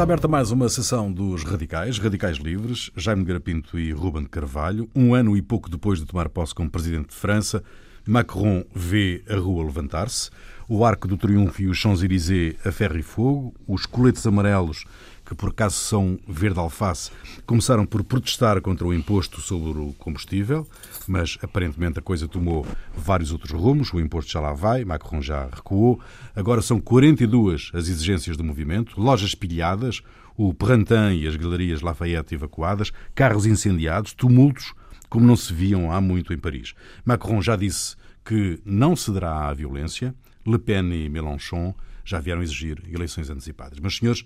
[0.00, 4.88] Está aberta mais uma sessão dos Radicais, Radicais Livres, Jaime Garapinto e Ruben Carvalho.
[4.96, 7.62] Um ano e pouco depois de tomar posse como presidente de França,
[8.06, 10.30] Macron vê a rua levantar-se,
[10.66, 14.86] o Arco do Triunfo e os Champs-Élysées a ferro e fogo, os coletes amarelos,
[15.30, 17.12] que por acaso são verde-alface,
[17.46, 20.66] começaram por protestar contra o imposto sobre o combustível,
[21.06, 22.66] mas aparentemente a coisa tomou
[22.96, 26.00] vários outros rumos, o imposto já lá vai, Macron já recuou,
[26.34, 30.02] agora são 42 as exigências do movimento, lojas pilhadas,
[30.36, 34.74] o Printemps e as galerias Lafayette evacuadas, carros incendiados, tumultos
[35.08, 36.74] como não se viam há muito em Paris.
[37.04, 37.94] Macron já disse
[38.24, 40.12] que não cederá à violência,
[40.44, 41.72] Le Pen e Mélenchon
[42.04, 43.78] já vieram exigir eleições antecipadas.
[43.78, 44.24] Mas, senhores,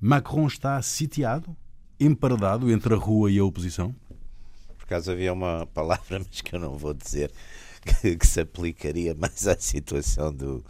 [0.00, 1.56] Macron está sitiado,
[1.98, 3.94] emparedado entre a rua e a oposição?
[4.78, 7.32] Por acaso havia uma palavra, mas que eu não vou dizer,
[7.82, 10.64] que, que se aplicaria mais à situação do,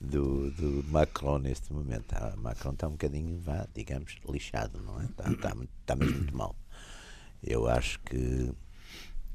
[0.00, 2.12] do, do, Macron neste momento.
[2.14, 5.04] Ah, Macron está um bocadinho, vá, digamos, lixado, não é?
[5.04, 6.56] Está, está, está mesmo muito mal.
[7.42, 8.52] Eu acho que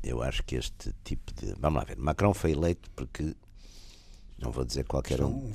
[0.04, 1.54] eu acho que este tipo de.
[1.60, 1.98] Vamos lá ver.
[1.98, 3.36] Macron foi eleito porque.
[4.38, 5.52] Não vou dizer qualquer um.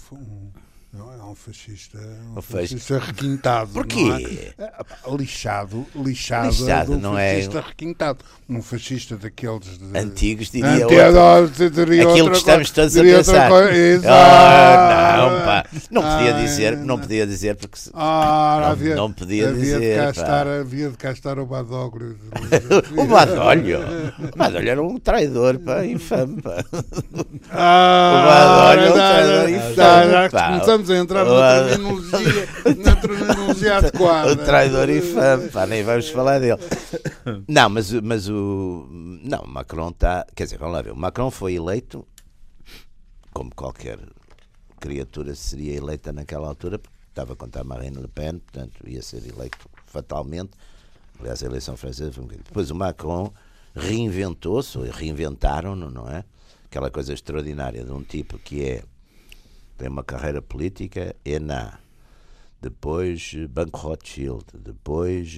[0.96, 1.98] Não, é um fascista,
[2.36, 3.72] um fascista requintado.
[3.72, 4.54] Porquê?
[4.56, 4.62] É?
[4.62, 7.62] é lixado, lixado, lixado um não é fascista é...
[7.62, 8.24] requintado.
[8.48, 9.98] Um fascista daqueles de...
[9.98, 11.70] antigos, diria outro.
[11.70, 13.50] diria Aquilo que estamos todos a pensar.
[14.06, 15.66] Ah, não, pá.
[15.90, 19.80] Não podia dizer, não podia dizer porque ah, não, havia, não podia havia dizer.
[19.80, 22.16] De cá estar, havia de cá estar o Badóglio.
[22.96, 23.80] o Badólio.
[24.32, 26.64] O Badólio era um traidor, pá, infame, pá.
[27.50, 32.48] Ah, o Badólio era um traidor infame, pá vamos entrar na terminologia,
[32.84, 34.32] na terminologia adequada.
[34.32, 36.60] O traidor infame, pá, nem vamos falar dele.
[37.48, 38.86] Não, mas, mas o.
[38.90, 40.26] Não, Macron está.
[40.34, 40.92] Quer dizer, vamos lá ver.
[40.92, 42.06] O Macron foi eleito,
[43.32, 43.98] como qualquer
[44.80, 49.58] criatura seria eleita naquela altura, porque estava contra Marine Le Pen, portanto ia ser eleito
[49.86, 50.50] fatalmente.
[51.18, 52.46] Aliás, a eleição francesa foi um bocadinho.
[52.46, 53.32] Depois o Macron
[53.74, 56.24] reinventou-se, reinventaram-no, não é?
[56.66, 58.82] Aquela coisa extraordinária de um tipo que é
[59.76, 61.78] tem uma carreira política, ENA,
[62.60, 65.36] depois Banco Rothschild, depois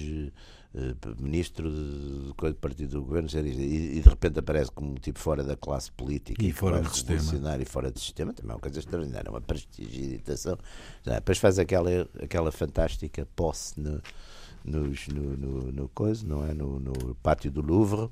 [0.73, 5.19] uh, ministro do, do partido do governo e, e, de repente aparece como um tipo
[5.19, 7.57] fora da classe política e, e fora do sistema.
[7.59, 10.57] e fora do sistema também é uma coisa extraordinária uma prestidigitação.
[11.03, 14.01] Depois faz aquela aquela fantástica posse no,
[14.63, 16.53] no, no, no, coisa, não é?
[16.53, 18.09] no, no pátio do Louvre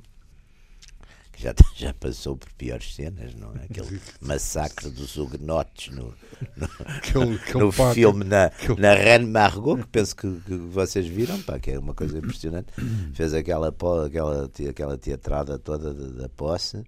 [1.36, 3.66] que já, já passou por piores cenas, não é?
[3.66, 6.14] Aquele massacre dos huguenotes no,
[6.56, 8.82] no, aquele, aquele no filme na, aquele...
[8.82, 12.68] na Reine Margot, que penso que, que, vocês viram, pá, que é uma coisa impressionante.
[13.14, 13.68] Fez aquela,
[14.06, 16.84] aquela, aquela teatrada toda da posse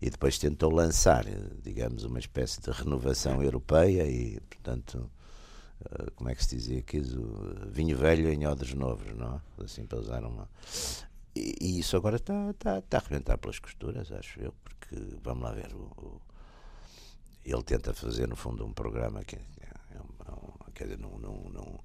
[0.00, 1.24] e depois tentou lançar,
[1.62, 5.08] digamos, uma espécie de renovação europeia e, portanto
[5.90, 7.02] eh, como é que se dizia aqui,
[7.70, 9.64] vinho velho em odres novos, não é?
[9.64, 10.48] Assim, para usar uma.
[11.34, 15.52] E, isso agora está, está, está a arrebentar pelas costuras, acho eu, porque vamos lá
[15.52, 15.72] ver.
[15.74, 16.22] O, o,
[17.44, 19.40] ele tenta fazer, no fundo, um programa que é,
[19.92, 21.80] é, um, quer dizer, não, não, não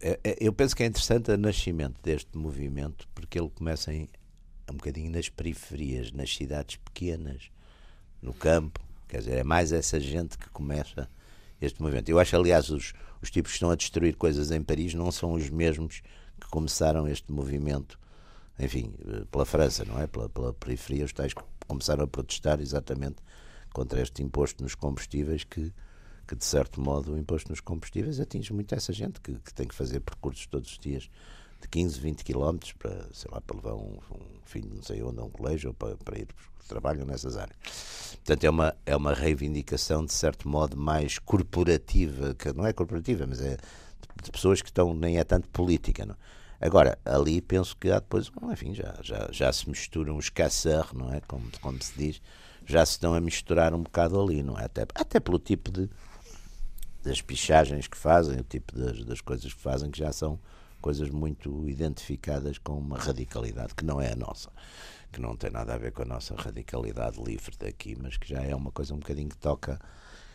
[0.00, 4.08] é, é, eu penso que é interessante o nascimento deste movimento porque ele começa em,
[4.70, 7.50] um bocadinho nas periferias, nas cidades pequenas,
[8.22, 8.80] no campo.
[9.08, 11.08] Quer dizer, é mais essa gente que começa
[11.60, 12.08] este movimento.
[12.08, 15.32] Eu acho, aliás, os, os tipos que estão a destruir coisas em Paris não são
[15.32, 16.02] os mesmos
[16.50, 17.98] começaram este movimento,
[18.58, 18.92] enfim,
[19.30, 20.06] pela França, não é?
[20.06, 23.16] Pela, pela periferia, os tais que começaram a protestar exatamente
[23.72, 25.72] contra este imposto nos combustíveis que,
[26.26, 29.68] que de certo modo, o imposto nos combustíveis atinge muito essa gente que, que tem
[29.68, 31.08] que fazer percursos todos os dias
[31.60, 35.20] de 15, 20 quilómetros para, sei lá, para levar um, um filho não sei onde
[35.20, 36.28] a um colégio ou para, para ir
[36.68, 37.56] trabalham nessas áreas.
[38.16, 43.26] Portanto, é uma, é uma reivindicação, de certo modo, mais corporativa, que não é corporativa,
[43.26, 43.56] mas é
[44.22, 46.04] de pessoas que estão, nem é tanto política.
[46.04, 46.16] Não?
[46.60, 51.12] Agora, ali penso que há depois, enfim, já, já, já se misturam os caçar, não
[51.12, 51.20] é?
[51.20, 52.22] Como, como se diz,
[52.66, 54.64] já se estão a misturar um bocado ali, não é?
[54.64, 55.88] Até, até pelo tipo de
[57.02, 60.38] das pichagens que fazem, o tipo das, das coisas que fazem, que já são
[60.80, 64.50] coisas muito identificadas com uma radicalidade que não é a nossa,
[65.10, 68.42] que não tem nada a ver com a nossa radicalidade livre daqui, mas que já
[68.42, 69.80] é uma coisa um bocadinho que toca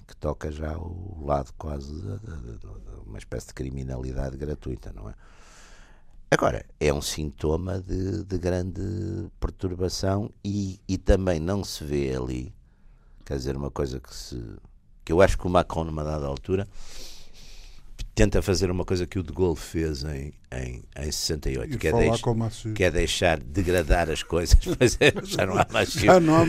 [0.06, 2.68] que toca já o lado quase de, de, de,
[3.06, 5.14] uma espécie de criminalidade gratuita, não é?
[6.34, 8.82] Agora, é um sintoma de, de grande
[9.40, 12.54] perturbação e, e também não se vê ali,
[13.26, 14.42] quer dizer, uma coisa que se.
[15.06, 16.68] que eu acho que o Macron, numa dada altura,
[18.16, 21.88] tenta fazer uma coisa que o de Gaulle fez em, em, em 68, E que
[21.88, 22.22] é, deix-
[22.74, 24.58] que é deixar degradar as coisas.
[24.78, 26.46] Pois é, já não há mais Já não há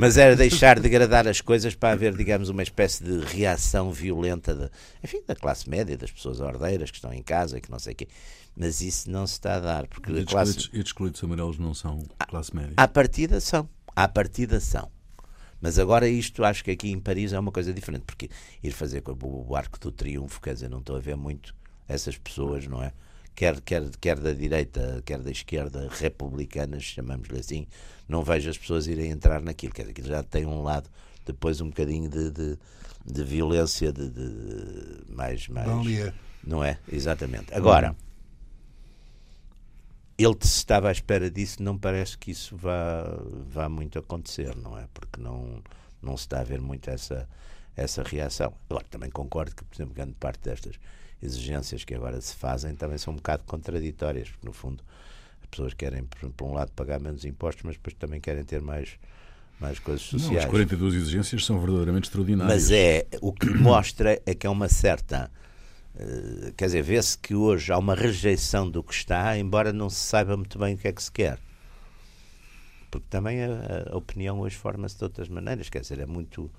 [0.00, 4.68] mas era deixar degradar as coisas para haver, digamos, uma espécie de reação violenta de,
[5.04, 7.92] enfim, da classe média, das pessoas ordeiras que estão em casa e que não sei
[7.92, 8.08] o quê.
[8.56, 12.02] Mas isso não se está a dar, porque E a estes classe, amarelos não são
[12.28, 12.74] classe média.
[12.76, 13.68] à partida são.
[13.96, 14.88] À partida são.
[15.60, 18.28] Mas agora isto acho que aqui em Paris é uma coisa diferente, porque
[18.62, 21.54] ir fazer com o Arco do Triunfo, quer dizer, não estou a ver muito
[21.88, 22.92] essas pessoas, não é?
[23.34, 27.66] Quer, quer, quer da direita, quer da esquerda, republicanas, chamamos-lhe assim,
[28.08, 29.72] não vejo as pessoas irem entrar naquilo.
[29.72, 30.88] Quer dizer, aquilo já tem um lado,
[31.26, 32.58] depois um bocadinho de, de,
[33.04, 35.66] de violência, de, de mais, mais,
[36.46, 36.78] não é?
[36.92, 37.52] Exatamente.
[37.54, 37.96] Agora,
[40.16, 43.04] ele se estava à espera disso, não parece que isso vá,
[43.48, 44.86] vá muito acontecer, não é?
[44.94, 45.62] Porque não,
[46.02, 47.28] não se está a ver muito essa,
[47.76, 48.52] essa reação.
[48.70, 50.78] Agora, também concordo que, por exemplo, grande parte destas
[51.22, 54.84] exigências que agora se fazem também são um bocado contraditórias, porque, no fundo,
[55.42, 58.60] as pessoas querem, por, por um lado, pagar menos impostos, mas depois também querem ter
[58.60, 58.90] mais,
[59.58, 60.44] mais coisas Não, sociais.
[60.44, 62.54] as 42 exigências são verdadeiramente extraordinárias.
[62.54, 65.30] Mas é o que mostra é que é uma certa.
[65.96, 70.00] Eh, quer dizer, vê-se que hoje há uma rejeição do que está, embora não se
[70.00, 71.38] saiba muito bem o que é que se quer.
[72.90, 76.50] Porque também a, a opinião hoje forma-se de outras maneiras, quer dizer, é muito,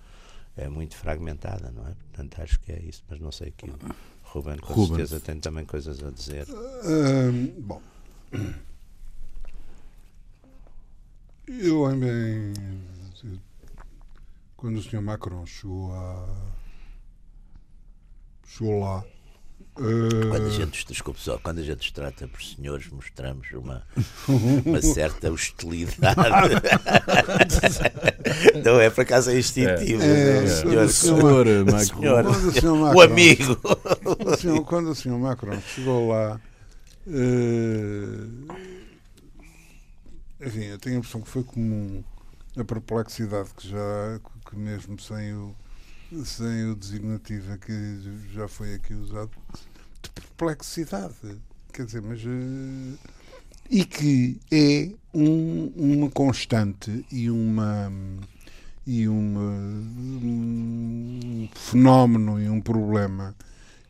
[0.57, 1.93] é muito fragmentada, não é?
[1.93, 3.75] Portanto, acho que é isso, mas não sei que o
[4.23, 4.97] Ruben com Ruben.
[4.97, 6.45] certeza tem também coisas a dizer.
[6.49, 7.81] Hum, bom.
[11.47, 12.07] Eu lembro
[14.57, 15.01] quando o Sr.
[15.01, 16.27] Macron chegou a.
[18.47, 19.05] chegou lá.
[19.77, 23.83] Eh, Quando a gente, desculpe só, quando a gente os trata por senhores, mostramos uma,
[24.65, 26.15] uma certa hostilidade.
[28.63, 30.01] não é por acaso é instintivo.
[30.01, 30.43] É, é, é.
[30.43, 31.79] o senhor, Senhor, o Macron.
[31.79, 33.57] senhor, Quando o o Macron- amigo.
[34.25, 35.17] o senhor- quando o Sr.
[35.17, 36.39] Macron chegou lá,
[37.07, 38.17] eh,
[40.41, 42.03] enfim, eu tenho a impressão que foi comum
[42.57, 44.19] a perplexidade que já,
[44.49, 45.55] que mesmo sem o,
[46.23, 47.99] sem o designativo que
[48.33, 49.31] já foi aqui usado,
[50.01, 51.13] de perplexidade.
[51.73, 52.19] Quer dizer, mas.
[52.25, 52.97] eh,
[53.69, 57.91] e que é um- uma constante e uma
[58.87, 59.41] e uma,
[60.23, 63.35] um fenómeno e um problema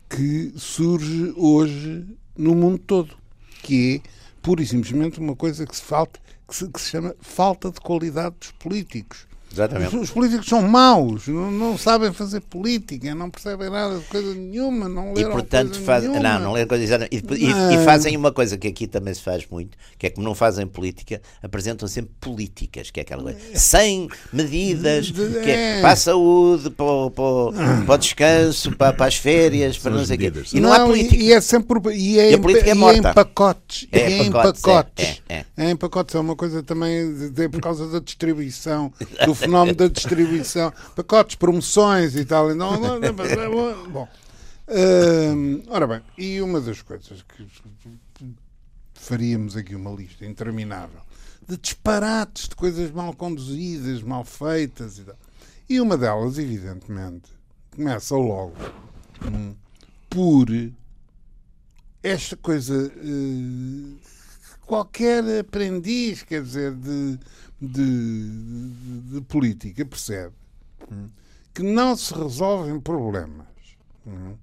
[0.09, 2.05] que surge hoje
[2.37, 3.17] no mundo todo,
[3.61, 4.09] que é
[4.41, 7.81] pura e simplesmente uma coisa que se falta que se, que se chama falta de
[7.81, 9.27] qualidade dos políticos.
[9.55, 9.95] Os, Exatamente.
[9.95, 14.89] os políticos são maus, não, não sabem fazer política, não percebem nada de coisa nenhuma,
[14.89, 16.09] não E leram portanto coisa fazem.
[16.09, 16.29] nenhuma.
[16.33, 17.15] Não, não leram coisa exatamente.
[17.15, 17.71] E, e- Não.
[17.71, 20.67] e fazem uma coisa que aqui também se faz muito, que é como não fazem
[20.67, 23.39] política, apresentam sempre políticas, que é aquela coisa.
[23.53, 25.21] Sem medidas, que
[25.51, 25.81] é É.
[25.81, 27.53] para a saúde, para o, para o-
[27.85, 30.33] para o descanso, para, para as férias, para São não sei o quê.
[30.53, 31.15] E não, há e- política.
[31.23, 32.97] E, é sempre e é, E a em, política é e morta.
[32.97, 33.87] em pacotes.
[33.91, 35.21] É, É, em pacotes, pacotes.
[35.29, 36.13] é, é, É em pacotes.
[36.15, 38.91] É uma coisa também de, de- por causa da distribuição,
[39.25, 40.73] do fenómeno da distribuição.
[40.95, 42.51] Pacotes, promoções e tal.
[42.51, 42.71] Então,
[43.89, 44.07] bom.
[44.67, 47.47] Hum, ora bem, e uma das coisas que
[48.93, 51.01] faríamos aqui uma lista interminável
[51.47, 55.15] de disparates, de coisas mal conduzidas, mal feitas e tal.
[55.69, 57.31] E uma delas, evidentemente,
[57.75, 58.55] começa logo
[59.23, 59.55] hum,
[60.09, 60.47] por
[62.01, 62.91] esta coisa.
[62.97, 64.15] eh,
[64.65, 67.19] qualquer aprendiz, quer dizer, de,
[67.61, 70.33] de, de- de política percebe
[70.91, 71.09] hum,
[71.53, 73.47] que não se resolvem problemas
[74.05, 74.35] hum,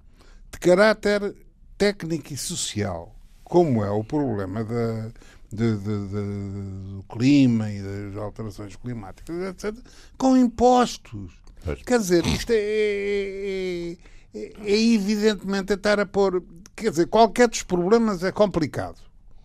[0.51, 1.35] de caráter
[1.77, 5.09] técnico e social, como é o problema da,
[5.51, 9.75] de- do clima e das alterações climáticas, etc.,
[10.17, 11.33] com impostos.
[11.63, 11.81] Pois.
[11.83, 13.97] Quer dizer, isto é, é,
[14.35, 16.43] é- é evidentemente a estar a pôr.
[16.75, 18.97] Quer dizer, qualquer dos problemas é complicado.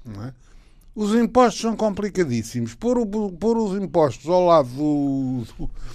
[0.05, 0.35] Não é?
[1.01, 2.75] Os impostos são complicadíssimos.
[2.75, 5.45] Pôr, o- pôr os impostos ao lado do,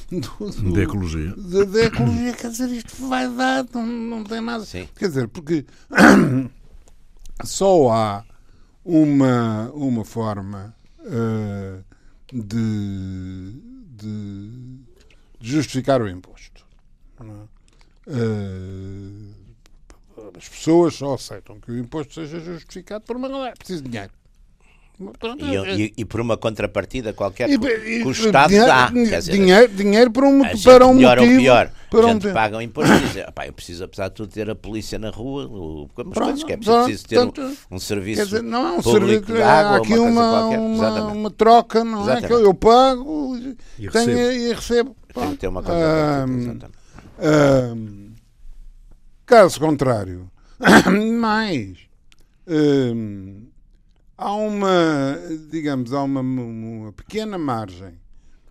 [0.09, 1.33] do- do- Da ecologia.
[1.35, 4.63] da, da ecologia, quer dizer, isto vai dar, não, não tem nada.
[4.63, 4.87] Sim.
[4.95, 5.65] Quer dizer, porque
[7.43, 8.23] só há
[8.85, 11.79] uma, uma forma eh,
[12.31, 13.59] de,
[13.97, 14.79] de
[15.41, 16.65] justificar o imposto.
[18.07, 19.33] Eh,
[20.37, 23.45] as pessoas só aceitam que o imposto seja justificado por uma razão.
[23.47, 24.11] É preciso de dinheiro.
[25.19, 28.87] Pronto, E, é- e- e por uma contrapartida qualquer e- que, o Estado dinheiro, dá.
[28.89, 31.33] Dizer, dinheiro, dinheiro para um, a gente para um melhor motivo.
[31.35, 32.33] ou pior, para a um gente motivo.
[32.33, 35.09] paga um imposto e diz, "Epá, eu preciso, apesar de tudo, ter a polícia na
[35.09, 38.25] rua, o- umas Pronto, coisas que é pronto, preciso ter um, portanto, um serviço Quer
[38.25, 40.59] dizer, não é um público serviço, de há água, aqui uma uma, qualquer.
[40.59, 42.03] uma, uma troca, não é?
[42.03, 42.27] Exatamente.
[42.27, 43.35] Que eu pago
[43.79, 44.19] e, tenho- recebo.
[44.31, 44.95] e recebo.
[45.13, 46.39] Tem que ter uma contrapartida.
[46.41, 46.65] Exatamente.
[47.19, 48.13] Ahm,
[49.25, 50.29] caso contrário,
[51.19, 51.77] Mais,
[52.47, 53.47] hum,
[54.17, 57.99] há uma, digamos, há uma, uma pequena margem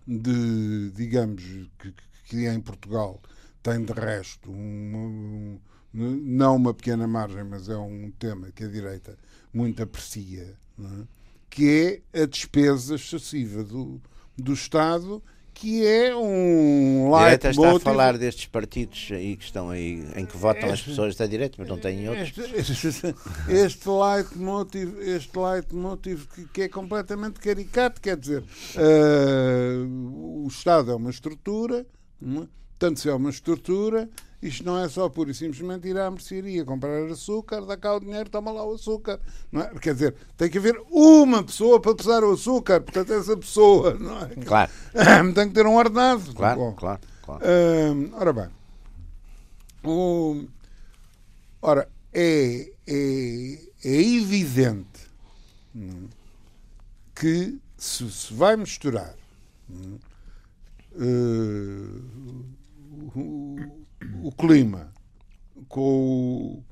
[0.07, 1.43] de, digamos,
[1.79, 1.93] que,
[2.25, 3.21] que em Portugal
[3.61, 5.59] tem de resto uma, um,
[5.93, 9.17] não uma pequena margem, mas é um tema que a direita
[9.53, 11.07] muito aprecia, é?
[11.49, 14.01] que é a despesa excessiva do,
[14.37, 15.23] do Estado
[15.63, 20.35] que é um direita está a falar destes partidos aí que estão aí, em que
[20.35, 22.37] votam este, as pessoas da direita, mas não têm outros.
[22.53, 23.15] Este, este,
[23.47, 28.43] este leitmotiv, este leitmotiv que, que é completamente caricato, quer dizer,
[28.75, 31.85] uh, o Estado é uma estrutura,
[32.21, 32.47] é?
[32.77, 34.09] tanto se é uma estrutura,
[34.43, 37.99] isto não é só pura e simplesmente ir à mercearia comprar açúcar, dá cá o
[38.01, 39.19] dinheiro, toma lá o açúcar.
[39.49, 39.69] Não é?
[39.79, 44.21] Quer dizer, tem que haver uma pessoa para pesar o açúcar, portanto, essa pessoa, não
[44.21, 44.27] é?
[44.45, 44.71] Claro.
[45.33, 46.33] tem que ter um ordenado.
[46.35, 46.99] Claro, Bom, claro.
[47.23, 47.41] claro.
[47.43, 48.49] Uh, ora bem,
[49.85, 50.43] o,
[51.61, 55.09] ora, é, é, é evidente
[55.73, 56.07] hum,
[57.15, 59.15] que se, se vai misturar
[60.91, 62.03] uh,
[63.15, 63.55] o,
[64.21, 64.91] o clima
[65.67, 66.63] com,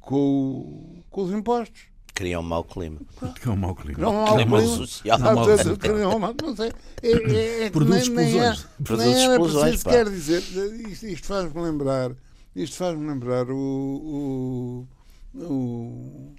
[0.00, 1.82] com, com os impostos.
[2.14, 3.00] Cria um mau clima.
[3.36, 4.08] Cria um mau clima.
[4.08, 5.18] Um mau clima, social.
[5.18, 6.72] Não, cria um mau, não sei.
[7.00, 8.64] É, é, é, Produz nem, explosões.
[8.64, 10.42] Nem, Produz nem explosões, quer dizer,
[10.88, 12.16] isto, isto faz-me lembrar,
[12.56, 14.88] isto faz-me lembrar o, o,
[15.36, 16.34] o,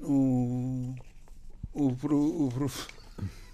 [0.00, 0.94] o,
[1.74, 2.60] o, o, o,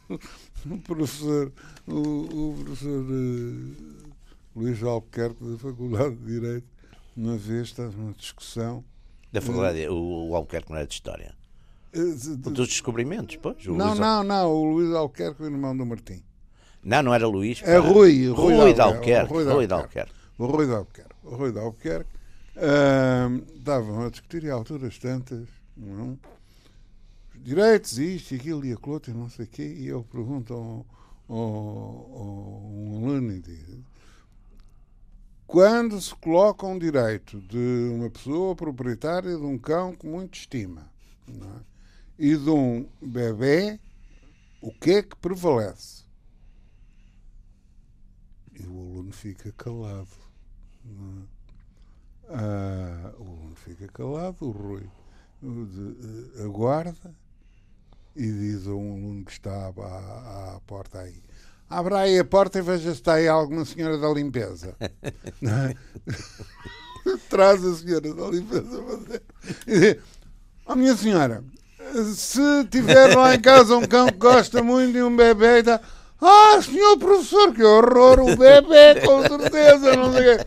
[0.71, 1.53] o professor,
[1.87, 3.96] o, o professor uh,
[4.57, 6.67] Luís Albuquerque, da Faculdade de Direito,
[7.17, 8.83] uma vez estava numa discussão.
[9.33, 11.35] Da Faculdade, uh, o, o Albuquerque não é de História.
[11.95, 13.65] Uh, de, dos descobrimentos, pois.
[13.67, 16.23] não, Luís não, não, o Luís Albuquerque, o irmão do Martim.
[16.83, 17.63] Não, não era Luís.
[17.63, 18.29] É Rui.
[18.29, 19.33] Rui, Rui de Albuquerque.
[19.33, 20.13] Rui de Albuquerque.
[20.39, 21.15] O Rui de Albuquerque.
[21.25, 22.11] O Rui de Albuquerque.
[22.57, 25.47] Uh, estavam a discutir a alturas tantas,
[25.77, 26.19] não?
[27.47, 30.05] direitos, isto, aquilo e aquilo outro, não sei o quê, e ao,
[30.51, 30.87] ao,
[31.29, 33.79] ao um aluno e diz,
[35.47, 40.91] quando se coloca um direito de uma pessoa proprietária de um cão que muito estima
[41.29, 41.61] é?
[42.19, 43.79] e de um bebê,
[44.61, 46.05] o que é que prevalece?
[48.59, 50.09] E o aluno fica calado.
[50.85, 51.37] É?
[52.29, 54.91] Ah, o aluno fica calado, o Rui
[55.41, 57.15] de, uh, aguarda
[58.17, 61.23] e diz a um aluno que está à, à porta aí
[61.69, 64.75] Abra aí a porta e veja se está aí alguma senhora da limpeza.
[67.29, 68.83] Traz a senhora da limpeza
[69.67, 69.97] e diz,
[70.67, 71.45] oh, minha senhora,
[72.15, 75.81] se tiver lá em casa um cão que gosta muito de um bebê, está.
[76.21, 80.47] Ah, senhor professor, que horror, o bebê, com certeza, não sei o quê.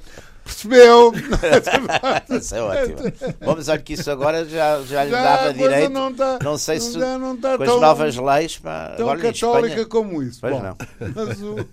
[0.49, 1.13] Percebeu?
[2.39, 2.97] isso é ótimo.
[3.39, 5.91] Vamos olha que isso agora já, já lhe já dava direito.
[5.91, 9.09] Não, tá, não sei se não, não tá com tão, as novas leis para tão
[9.09, 10.39] agora católica como isso.
[10.41, 10.77] Pois bom, não.
[11.15, 11.67] Mas, o,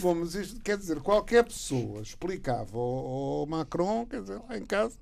[0.00, 4.64] bom, mas isto quer dizer, qualquer pessoa explicava ao, ao Macron, quer dizer, lá em
[4.64, 4.94] casa,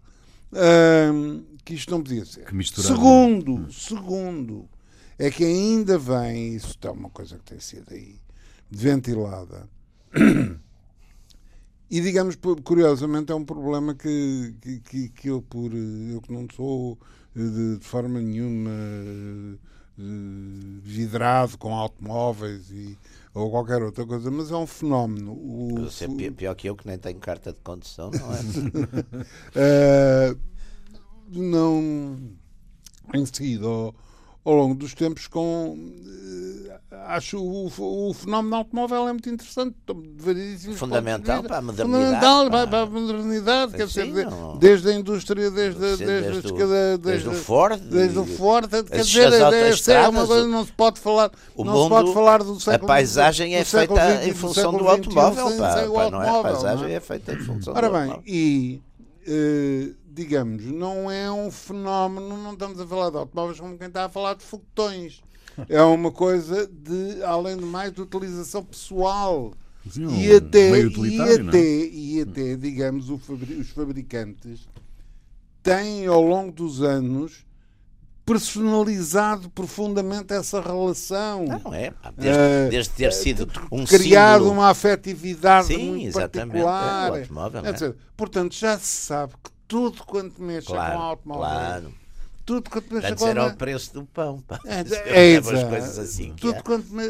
[1.12, 2.47] hum, que isto não podia ser.
[2.75, 3.71] Segundo, hum.
[3.71, 4.69] segundo,
[5.19, 8.17] é que ainda vem, isso é uma coisa que tem sido aí
[8.71, 9.69] ventilada.
[11.90, 14.54] E digamos, curiosamente, é um problema que,
[14.85, 16.97] que, que eu, por eu que não sou
[17.35, 18.70] de, de forma nenhuma
[20.82, 22.97] vidrado com automóveis e,
[23.35, 25.32] ou qualquer outra coisa, mas é um fenómeno.
[25.32, 28.40] O, Você é pior que eu que nem tenho carta de condução, não é?
[30.32, 30.40] uh,
[31.30, 32.18] não
[33.12, 33.94] em seguida ao,
[34.44, 35.76] ao longo dos tempos com
[37.06, 37.66] acho o,
[38.09, 39.75] o fenómeno automóvel é muito interessante.
[40.76, 42.00] Fundamental para a modernidade.
[42.00, 44.26] Fundamental para, para a modernidade, quer dizer,
[44.59, 47.80] desde a indústria, desde, desde, desde, desde, desde, desde o Ford.
[47.80, 51.73] Desde o Ford, quer dizer, é, é uma coisa, não se pode falar, o não
[51.73, 55.87] mundo, se pode falar do século A paisagem é feita em função do automóvel, pá,
[55.87, 56.28] pá, não é?
[56.28, 58.82] A paisagem é feita em função Ora do bem, e
[59.26, 64.05] uh, digamos, não é um fenómeno, não estamos a falar de automóveis como quem está
[64.05, 65.23] a falar de foguetões
[65.67, 69.55] é uma coisa de, além de mais, de utilização pessoal.
[69.89, 71.35] Sim, um e até, e é?
[71.41, 74.69] até, e até, digamos, fabri os fabricantes
[75.62, 77.47] têm ao longo dos anos
[78.27, 81.47] personalizado profundamente essa relação.
[81.47, 81.93] Não é?
[82.15, 84.53] Desde, uh, desde ter sido um criado símbolo...
[84.53, 86.62] uma afetividade Sim, muito exatamente.
[86.62, 87.17] particular.
[87.17, 91.95] É, automóvel, é portanto, já se sabe que tudo quanto mexe claro, com automóvel claro
[92.45, 94.41] tudo quanto mexe Antes era o preço do pão.
[94.41, 94.59] Pá.
[94.67, 96.35] É, é, é coisas assim.
[96.35, 97.05] Tudo quanto me...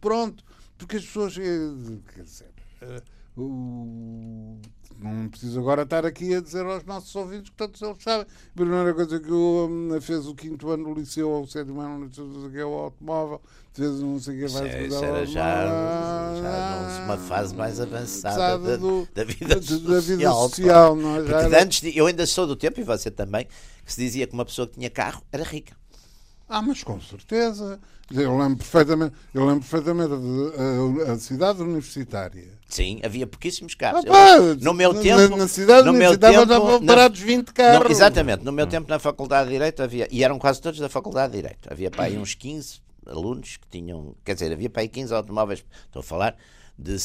[0.00, 0.42] Pronto.
[0.78, 1.36] Porque as pessoas.
[1.36, 3.02] Eh, quer dizer, eh,
[3.36, 4.58] o-
[4.98, 8.26] não preciso agora estar aqui a dizer aos nossos ouvintes que todos eles sabem.
[8.26, 11.98] A primeira coisa que hum, fez o quinto ano do liceu, ou o sétimo ano
[12.00, 13.40] do liceu, não sei o que, é o automóvel,
[13.72, 17.80] fez não sei o que, Isso, vai é- isso era já, já uma fase mais
[17.80, 19.90] avançada da, do- da vida da- social.
[19.90, 21.18] da vida social, não é?
[21.20, 23.46] Porque era- antes, eu ainda sou do tempo, e você também,
[23.84, 25.76] que se dizia que uma pessoa que tinha carro era rica.
[26.48, 27.80] Ah, mas com certeza.
[28.10, 30.52] Eu lembro perfeitamente, eu lembro perfeitamente de-
[31.08, 32.52] a, a cidade universitária.
[32.68, 34.04] Sim, havia pouquíssimos Ah, carros.
[34.04, 35.36] Eu pá, lembro- no meu na, tempo.
[35.38, 37.90] na cidade no meu tempo, estavam parados 20 Não, carros.
[37.90, 41.32] exatamente, no meu tempo na Faculdade de Direito havia, e eram quase todos da Faculdade
[41.32, 44.88] de Direito, havia para aí uns 15 alunos que tinham, quer dizer, havia para aí
[44.88, 46.36] 15 automóveis, estou a falar
[46.78, 46.98] de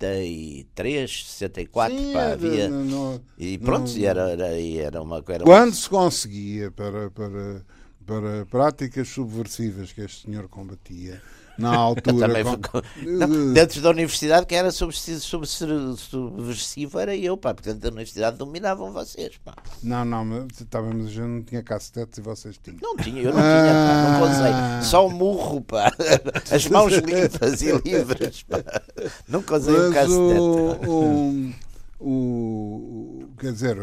[0.00, 2.68] 63, 64, Sim, pá, havia.
[2.68, 5.44] no- no- E pronto, e era, era, era uma coisa.
[5.44, 7.64] Quando se conseguia para, para,
[8.10, 11.22] para práticas subversivas que este senhor combatia,
[11.56, 12.28] na altura.
[12.56, 18.36] Com- Não, dentro da universidade, quem era subversivo, era eu, pá, porque dentro da universidade
[18.36, 19.54] dominavam vocês, pá.
[19.82, 22.78] Não, não, mas, tá mas gente não tinha cassetes e vocês tinham.
[22.82, 24.52] Não tinha, eu não tinha, pá, nunca usei.
[24.90, 25.92] Só o murro, pá.
[26.50, 28.58] As mãos limpas e livres, pá.
[29.56, 30.12] Usei um Mas cassete.
[30.14, 31.52] o,
[32.00, 33.76] o, o- quer dizer,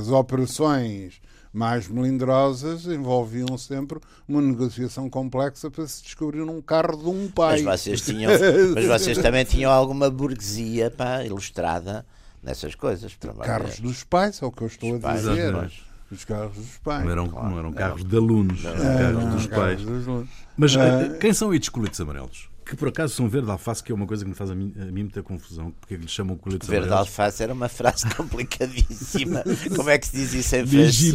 [0.00, 1.20] as operações
[1.54, 7.62] mais melindrosas envolviam sempre uma negociação complexa para se descobrir um carro de um pai.
[7.62, 8.32] Mas vocês tinham,
[8.74, 12.04] mas vocês também tinham alguma burguesia, pá, ilustrada
[12.42, 13.16] nessas coisas.
[13.44, 15.38] Carros dos pais, é o que eu estou Dos a pais, dizer.
[15.48, 15.84] exatamente.
[16.10, 17.04] Os carros dos pais.
[17.04, 19.82] Não eram, não eram carros de alunos, eram carros não, dos carros pais.
[19.82, 20.28] dos alunos.
[20.56, 22.48] Mas eh, quem são estes coletes amarelos?
[22.64, 24.72] Que por acaso são verde alface, que é uma coisa que me faz a mim,
[24.80, 25.70] a mim muita confusão.
[25.80, 27.08] Porque é que lhes chamam coletes Verde amarelos?
[27.08, 29.44] alface era uma frase complicadíssima.
[29.76, 31.12] Como é que se diz isso em francês?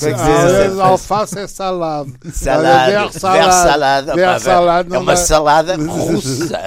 [0.00, 2.12] É Ah, alface é salado.
[2.32, 6.62] Salada, Olha, ver salada, Ver pá, salada é uma salada russa.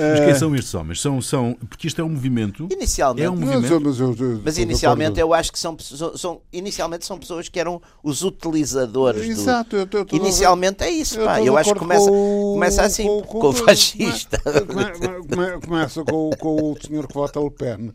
[0.00, 0.24] Mas É.
[0.26, 1.00] quem são estes homens?
[1.00, 2.68] São, são, porque isto é um movimento.
[2.70, 3.80] Inicialmente, É um Mas, movimento.
[3.84, 7.58] mas, eu- eu- Mas inicialmente eu acho que são, pessoas- são, inicialmente são pessoas que
[7.58, 9.30] eram os utilizadores do.
[9.32, 11.40] Exato, eu estou- eu Inicialmente é isso, Eu pá.
[11.42, 14.38] Eu acho que começa, com o- começa assim, com- com, com- o fascista.
[14.66, 17.92] Come- come- Começa com, com o senhor que vota Le Pen.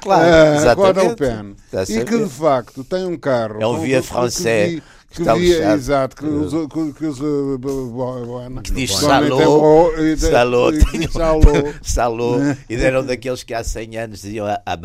[0.00, 0.94] Claro, Ah, exatamente.
[0.94, 1.56] Vota Le Pen.
[1.72, 3.60] A E que de facto tem um carro.
[3.60, 4.82] É um com- via que-
[5.14, 5.74] que está via, lixado.
[5.76, 6.68] exato, que usa.
[6.68, 7.24] Que, que usa
[7.58, 12.36] bo- Que diz é salô, e salô, salô.
[12.68, 14.76] e eram daqueles que há 100 anos diziam a a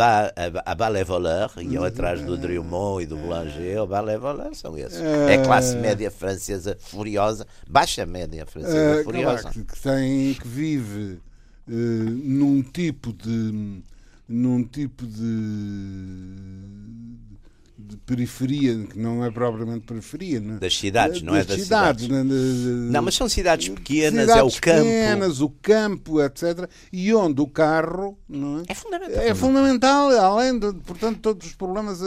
[0.76, 4.78] bas les voleurs, iam atrás do Drummond e do Boulanger, a bas les voleurs são
[4.78, 5.00] esses.
[5.00, 9.50] É a classe média francesa furiosa, baixa média francesa Ah, furiosa.
[9.50, 11.20] que tem que vive
[11.68, 13.82] eh, num tipo de
[14.28, 15.24] num tipo de,
[17.82, 20.58] de periferia que não é propriamente periferia né?
[20.60, 22.26] Das cidades, não é das cidades, cidades.
[22.26, 22.92] né?
[22.92, 24.84] Não, mas são cidades pequenas, cidades é o campo.
[24.84, 26.70] pequenas, o campo, etc.
[26.92, 28.64] E onde o carro não é?
[28.68, 29.24] É fundamental.
[29.24, 32.06] É fundamental, além de, portanto, todos os problemas, eh,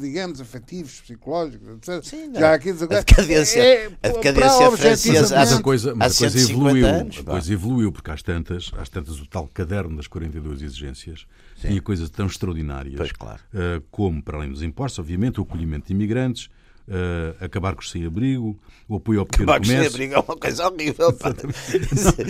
[0.00, 2.02] digamos, afetivos, psicológicos, etc.
[2.02, 2.40] Sim, não.
[2.40, 6.18] Já aqui A decadência, é, a decadência francesa Mas há, a coisa, há mas a
[6.18, 6.86] coisa 150 evoluiu.
[6.86, 7.18] anos.
[7.18, 11.26] a coisa evoluiu, porque às tantas, às tantas o tal caderno das 42 exigências
[11.68, 13.40] tinha coisas tão extraordinárias Pois, claro.
[13.54, 16.48] eh, como, para além dos impostos, obviamente, o acolhimento de imigrantes,
[16.88, 19.88] eh, acabar com os sem-abrigo, o apoio ao pequeno sem comércio.
[19.90, 21.12] abrigo é uma coisa horrível.
[21.12, 21.34] pá.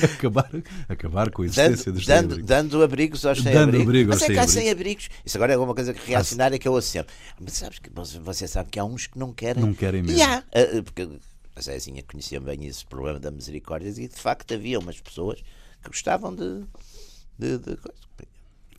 [0.04, 0.50] acabar,
[0.88, 2.46] acabar com a existência Dando, dos dando, sem-abrigo.
[2.46, 3.86] dando abrigos aos sem-abrigos.
[3.86, 4.54] abrigo Mas é que há sem-abrigos.
[4.54, 5.08] sem-abrigos.
[5.24, 7.14] Isso agora é uma coisa que reacionária que eu ouço sempre.
[7.40, 9.62] Mas sabes que você- sabe que há uns que não querem.
[9.64, 10.18] Não querem mesmo.
[10.18, 11.08] E há, ah, porque
[11.56, 15.40] a Zezinha conhecia bem esse problema da misericórdia e de facto havia umas pessoas
[15.82, 16.64] que gostavam de.
[17.38, 18.00] de, de coisa.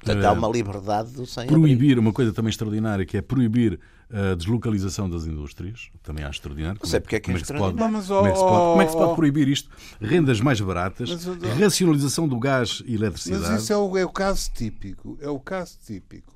[0.04, 1.62] Portanto, Eh, há uma liberdade do sem-abrigo.
[1.62, 3.80] Proibir uma coisa também extraordinária, que é proibir
[4.12, 5.90] a deslocalização das indústrias.
[6.04, 6.80] Também acho extraordinário.
[6.80, 7.94] Como sei porque é que é como pode, extraordinário.
[7.94, 9.70] Mas, como é que se pode, oh, como é que se pode oh, proibir isto?
[10.02, 13.52] Rendas mais baratas, Mas, oh, racionalização do gás e eletricidade.
[13.52, 16.34] Mas isso é o, é o caso típico, é o caso típico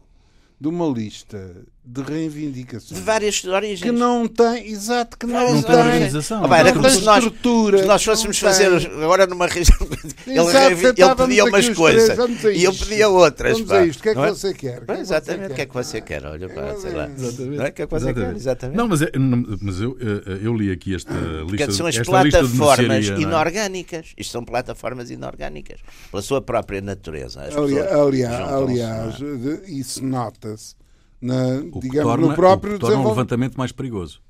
[0.62, 3.82] de uma lista de reivindicações De várias origens.
[3.82, 6.43] que não tem, exato, que não, Não Não tem, tem organização.
[6.43, 9.28] Ah, pá, era não como tem se nós, estrutura, se nós fôssemos não fazer agora
[9.28, 9.78] numa região.
[10.26, 12.17] Ele, revi- ele pedia umas coisas
[12.56, 13.54] e eu pedia outras.
[13.54, 13.78] Vamos pá.
[13.80, 14.86] a isto, o que é que Não você quer?
[14.86, 16.26] Que é Exatamente, o que é que você quer?
[16.26, 17.08] Olha, pá, sei lá.
[17.10, 17.58] Exatamente.
[17.58, 17.69] Não é?
[17.69, 18.36] O que é que você quer?
[18.36, 18.78] Exatamente.
[18.78, 21.95] Não, mas, é- não, mas eu, eh, eu li aqui esta lista, Porque são as
[21.95, 23.21] esta lista de plataformas não é?
[23.21, 24.08] inorgânicas.
[24.17, 25.80] Isto são plataformas inorgânicas.
[26.10, 27.41] Pela sua própria natureza.
[27.56, 29.69] Aliás, aliás, não é?
[29.69, 30.76] isso nota-se
[31.21, 34.21] na, O que digamos, torna, no próprio o que torna um levantamento mais perigoso.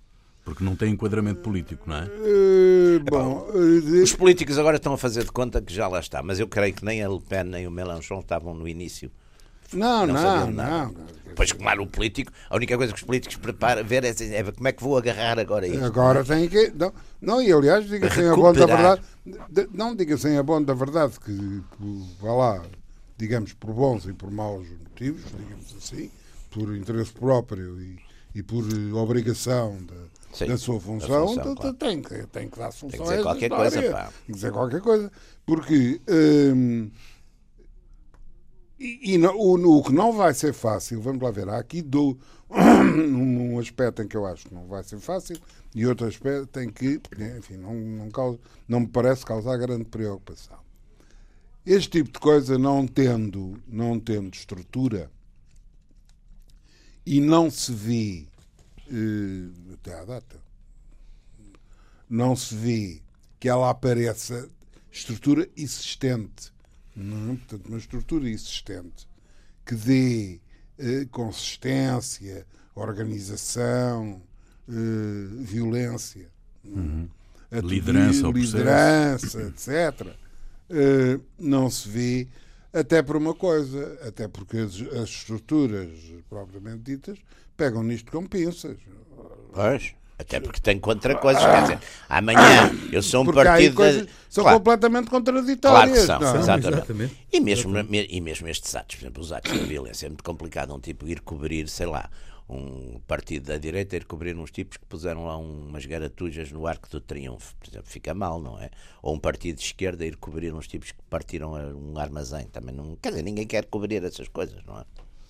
[0.43, 2.05] Porque não tem enquadramento político, não é?
[2.05, 6.21] Eh, bom, eh, Os políticos agora estão a fazer de conta que já lá está.
[6.21, 9.09] Mas eu creio que nem a Le Pen nem o Mélenchon estavam no início
[9.73, 10.63] Não, não, sabiam não.
[10.63, 10.93] nada.
[11.35, 14.43] Pois, claro, o político, a única coisa que os políticos preparam ver é, assim, é
[14.43, 15.83] como é que vou agarrar agora isto.
[15.83, 16.71] Agora tem que.
[16.75, 19.01] Não, não e aliás, diga sem a bom da verdade.
[19.49, 22.61] de- Não diga sem a bom da verdade que, que vá lá,
[23.17, 26.09] digamos, por bons e por maus motivos, digamos assim,
[26.55, 27.99] por interesse próprio e,
[28.33, 29.95] e por eh, obrigação da,
[30.31, 31.73] Sim, da sua função, função, tem, claro.
[31.75, 33.71] tem que, tem que dar solução dizer a essa qualquer história.
[33.71, 34.03] coisa, pá.
[34.05, 35.11] Tem que dizer qualquer coisa.
[35.45, 36.01] Porque.
[36.09, 36.89] hum,
[38.79, 41.81] e, e não- o, o que não vai ser fácil, vamos lá ver, há aqui
[41.81, 42.17] do,
[42.49, 45.37] um aspecto em que eu acho que não vai ser fácil
[45.73, 47.01] e outro aspecto em que,
[47.37, 50.57] enfim, não, não, causa, não me parece causar grande preocupação.
[51.65, 55.09] Este tipo de coisa não tendo, não tendo estrutura
[57.05, 58.25] e não se vê
[58.89, 60.45] eh, até à data
[62.09, 63.01] não se vê
[63.39, 64.49] que ela apareça
[64.91, 66.53] estrutura existente.
[66.95, 67.35] Não, é?
[67.35, 69.07] portanto, uma estrutura existente
[69.65, 70.39] que dê
[70.77, 74.21] eh, consistência, organização,
[74.69, 76.29] eh, violência,
[77.51, 80.15] a tudo Liderança liderança, etc.
[80.69, 82.27] Eh, não se vê
[82.79, 85.89] até por uma coisa, até porque as, as estruturas
[86.29, 87.17] propriamente ditas
[87.55, 88.77] pegam nisto com pinças.
[89.53, 89.93] Pois.
[90.17, 91.43] Até porque tem contra coisas.
[91.43, 93.75] Quer dizer, amanhã eu sou um partido.
[93.75, 95.99] coisas da- são Claro, completamente claro contraditórias.
[95.99, 96.39] que são, não é?
[96.39, 96.73] exatamente.
[96.77, 97.27] exatamente.
[97.33, 100.23] E mesmo, me- e mesmo estes atos, por exemplo, os atos de violência, é muito
[100.23, 102.09] complicado um tipo ir cobrir, sei lá,
[102.47, 106.87] um partido da direita ir cobrir uns tipos que puseram lá umas garatujas no Arco
[106.89, 108.69] do Triunfo, por exemplo, fica mal, não é?
[109.01, 112.73] Ou um partido de esquerda ir cobrir uns tipos que partiram a- um armazém, também
[112.75, 112.95] não.
[112.97, 114.83] Quer dizer, ninguém quer cobrir essas coisas, não é?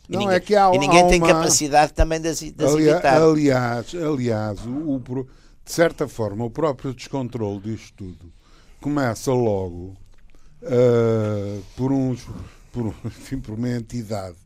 [0.09, 2.63] E Não, ninguém, é que há- e ninguém há tem uma- capacidade também de de
[2.63, 3.21] evitar.
[3.21, 4.99] aliás, aliás o, o
[5.65, 8.31] de certa forma, o próprio descontrole disto tudo
[8.79, 9.95] começa logo
[10.63, 12.27] ah, por uns
[12.71, 14.37] por, enfim, por uma entidade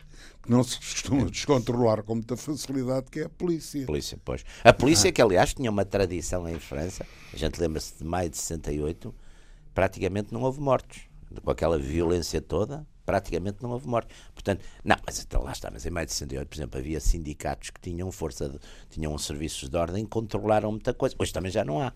[0.50, 3.86] não se costuma descontrolar com muita facilidade, que é a polícia.
[3.86, 4.44] polícia, pois.
[4.64, 8.38] A polícia, que aliás tinha uma tradição em França, a gente lembra-se de maio de
[8.38, 9.14] 68,
[9.74, 11.02] praticamente não houve mortos.
[11.44, 14.16] Com aquela violência toda, praticamente não houve mortos.
[14.34, 17.70] Portanto, não, mas então lá está, mas em maio de 68, por exemplo, havia sindicatos
[17.70, 18.58] que tinham força, de,
[18.90, 21.16] tinham serviços de ordem, controlaram muita coisa.
[21.20, 21.94] Hoje também já não há.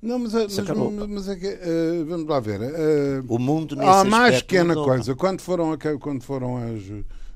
[0.00, 2.60] Não, mas, é- mas, mas é que, ah, vamos lá ver.
[2.62, 4.84] ah, O mundo nesse Há a mais pequena mudou.
[4.86, 5.14] coisa.
[5.14, 6.82] Quando foram, quando foram as,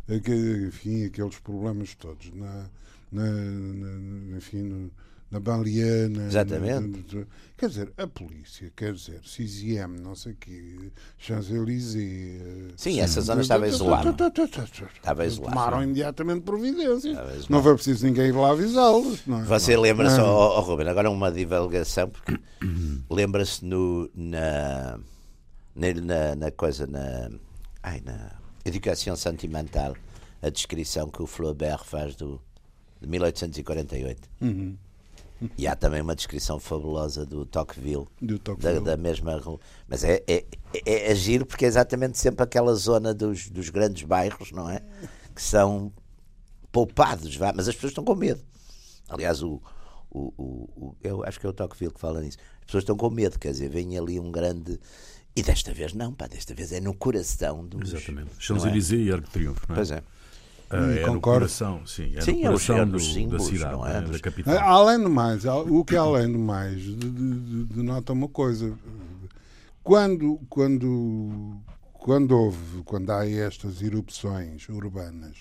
[0.09, 2.67] enfim, aqueles problemas todos na,
[3.13, 4.91] na, na- enfim, no-
[5.31, 7.15] na banlieue, na- Exatamente.
[7.15, 7.25] na-
[7.59, 12.41] quer dizer, a polícia, quer dizer, CISIM, não sei o quê, Champs-Élysées.
[12.41, 14.11] eh, Sim, essa zona estava isolada.
[14.11, 15.55] Estava isolada.
[15.55, 17.47] Tomaram imediatamente providências.
[17.51, 19.21] Não foi preciso ninguém ir lá avisá-los.
[19.29, 19.43] é?
[19.45, 22.39] Você lembra-se, ó, Ruben, agora uma divulgação, porque
[23.11, 24.99] lembra-se na,
[25.75, 27.31] na, na coisa, na,
[27.83, 28.38] ai, na
[28.69, 29.95] Educação Sentimental,
[30.43, 32.41] a descrição que o Flaubert faz do,
[33.01, 34.29] de 1848.
[34.41, 34.77] Uhum.
[35.57, 38.81] E há também uma descrição fabulosa do Tocqueville, Do da, Tocqueville.
[38.85, 39.61] da mesma rua.
[39.87, 40.45] Mas é, é,
[40.85, 44.83] é, é giro porque é exatamente sempre aquela zona dos, dos grandes bairros, não é?
[45.35, 45.93] Que são
[46.73, 48.41] poupados, vá, mas as pessoas estão com medo.
[49.09, 49.63] Aliás, o,
[50.11, 52.39] o, o, o- eu acho que é o Tocqueville que fala nisso.
[52.61, 54.79] As pessoas estão com medo, quer dizer, vem ali um grande.
[55.39, 57.93] E desta vez não, pá, desta vez é no coração dos.
[57.95, 58.27] Exatamente.
[58.31, 58.41] não é?
[58.41, 59.77] Champs-Élysées e Arco de Triunfo, não é?
[59.77, 60.03] Pois é.
[60.71, 61.21] Ah, é no concordo.
[61.23, 62.13] coração, sim.
[62.15, 63.93] É Sim, no é coração é do- dos da símbolos, cidade, não é?
[63.95, 64.55] né, Dos- da capital.
[64.59, 68.29] Ah, Além do mais, o que é além do mais, de- de- de- denota uma
[68.29, 68.75] coisa.
[69.83, 71.57] Quando, quando,
[71.95, 75.37] quando houve, quando há estas erupções urbanas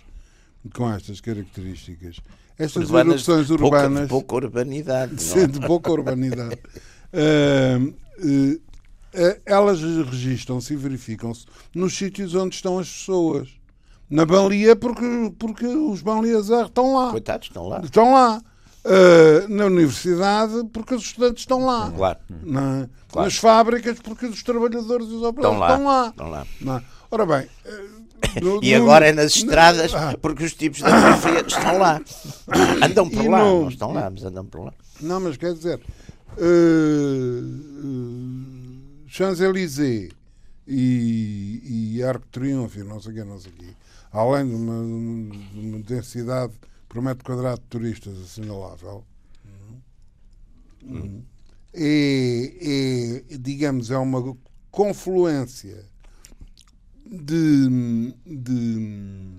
[0.73, 2.19] com estas características,
[2.57, 5.13] estas Urbanas erupções pouca- urbanas de pouca urbanidade.
[5.15, 5.17] é?
[5.17, 7.79] sim, de pouca urbanidade, ah, eh,
[8.19, 8.59] eh,
[9.45, 13.49] elas registram-se e verificam-se nos sítios onde estão as pessoas.
[14.09, 17.11] Na banlieue, porque, porque os banlieusards estão lá.
[17.11, 17.79] Coitados, estão lá.
[17.83, 18.41] Estão lá.
[18.85, 21.91] Uh, na universidade, porque os estudantes estão lá.
[21.91, 22.19] Claro.
[22.43, 23.25] Na- Claro.
[23.27, 26.07] Nas fábricas, porque os trabalhadores e os operários Estão lá.
[26.09, 26.43] estão lá.
[26.43, 26.77] Estão lá.
[26.79, 26.83] É?
[27.11, 27.47] Ora bem.
[28.45, 30.15] uh, E no- agora é nas estradas, Ah.
[30.21, 32.01] porque os tipos da periferia estão lá.
[32.83, 34.73] Andam por lá, no- não estão lá, mas andam por lá.
[35.01, 35.79] Não, mas quer dizer,
[36.37, 36.41] uh,
[39.17, 40.11] Champs-Élysées
[40.67, 43.69] e, e Arco de Triunfo, não sei o quê, não sei o quê,
[44.11, 46.53] além de uma, de uma densidade
[46.87, 49.03] por metro quadrado de turistas assinalável,
[51.73, 54.37] é, é, digamos, é uma
[54.71, 55.83] confluência
[57.05, 59.31] de, de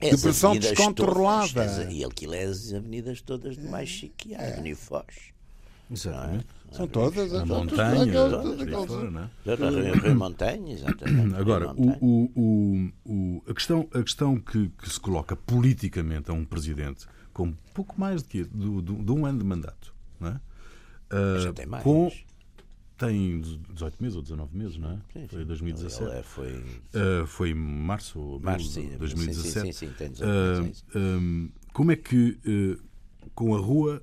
[0.00, 1.48] É Depressão avenidas descontrolada.
[1.48, 5.04] todas, as- e aquilo é as avenidas todas do mais chique que Avenida Foz.
[5.90, 6.46] Exatamente.
[6.72, 9.30] São todas A as montanha, aquelas- por aí aquelas- fora, não é?
[9.44, 11.34] Rio, Rio Montanha, exatamente.
[11.34, 16.34] Agora, o, o- o- o- a questão, a questão que, que se coloca politicamente a
[16.34, 18.44] um presidente com pouco mais de, quê?
[18.44, 20.40] Do- do- de um ano de mandato, não é?
[21.10, 21.82] Ah, Já tem mais.
[21.82, 22.08] Com,
[22.96, 24.94] tem 18 meses ou 19 meses, não é?
[25.12, 25.46] Sim, Foi sim.
[25.46, 26.02] 2017.
[26.04, 28.96] Ele é- foi Ah, foi em março ou março, de sim.
[28.96, 29.66] 2017.
[29.66, 30.84] Sim, sim, sim, tem 18 Ah, meses, é isso.
[31.18, 32.78] hum, como é que, eh,
[33.34, 34.00] com a rua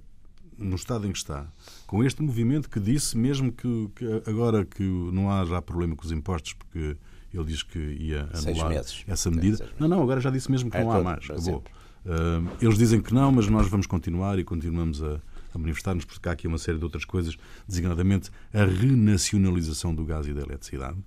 [0.58, 1.47] no estado em que está,
[1.88, 6.06] com este movimento que disse mesmo que, que agora que não há já problema com
[6.06, 6.95] os impostos, porque
[7.34, 8.71] ele diz que ia anular
[9.08, 9.69] essa Sim, medida.
[9.80, 11.23] Não, não, agora já disse mesmo que É não há todo, mais.
[11.30, 11.63] Acabou.
[12.06, 15.19] Hum, eles dizem que não, mas nós vamos continuar e continuamos a,
[15.54, 17.36] a manifestar-nos, porque há aqui uma série de outras coisas,
[17.67, 20.97] designadamente a renacionalização do gás e da eletricidade,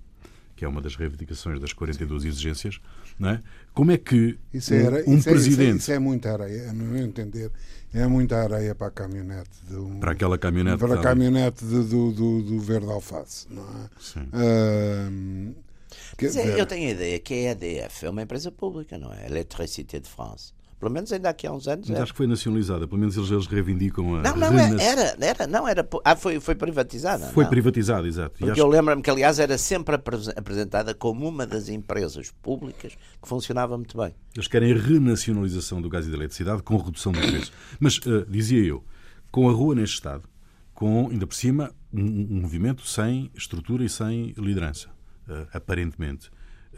[0.55, 2.79] que é uma das reivindicações das 42 exigências.
[3.19, 3.41] Não é?
[3.73, 6.31] Como é que Isso, um- era, um, isso, é, isso, é, presidente, isso é muita
[6.33, 7.51] areia, a meu entender,
[7.93, 9.49] é muita areia para a caminhonete.
[9.67, 13.47] De um, para aquela caminhonete, para a que caminhonete de- do, do, do verde alface,
[13.49, 13.89] não é?
[13.99, 14.27] Sim.
[16.17, 19.11] Quer Mas é, eu tenho a ideia que a EDF é uma empresa pública, não
[19.11, 19.25] é?
[19.25, 20.53] Electricité de France.
[20.81, 21.87] Pelo menos ainda aqui há uns anos.
[21.87, 22.03] Mas era.
[22.03, 25.45] acho que foi nacionalizada, pelo menos eles, eles reivindicam a Não, não, é- era, era,
[25.47, 25.87] não, era.
[26.03, 27.27] Ah, foi, foi privatizada.
[27.27, 27.51] Foi não.
[27.51, 28.35] privatizada, exato.
[28.39, 33.27] Porque eu lembro-me que, aliás, era sempre apres- apresentada como uma das empresas públicas que
[33.29, 34.15] funcionava muito bem.
[34.35, 37.51] eles querem a renacionalização do gás e da eletricidade com redução do preço.
[37.79, 38.83] Mas, eh, dizia eu,
[39.31, 40.23] com a rua neste estado,
[40.73, 42.01] com, ainda por cima, um,
[42.37, 44.89] um movimento sem estrutura e sem liderança,
[45.29, 46.31] eh, aparentemente,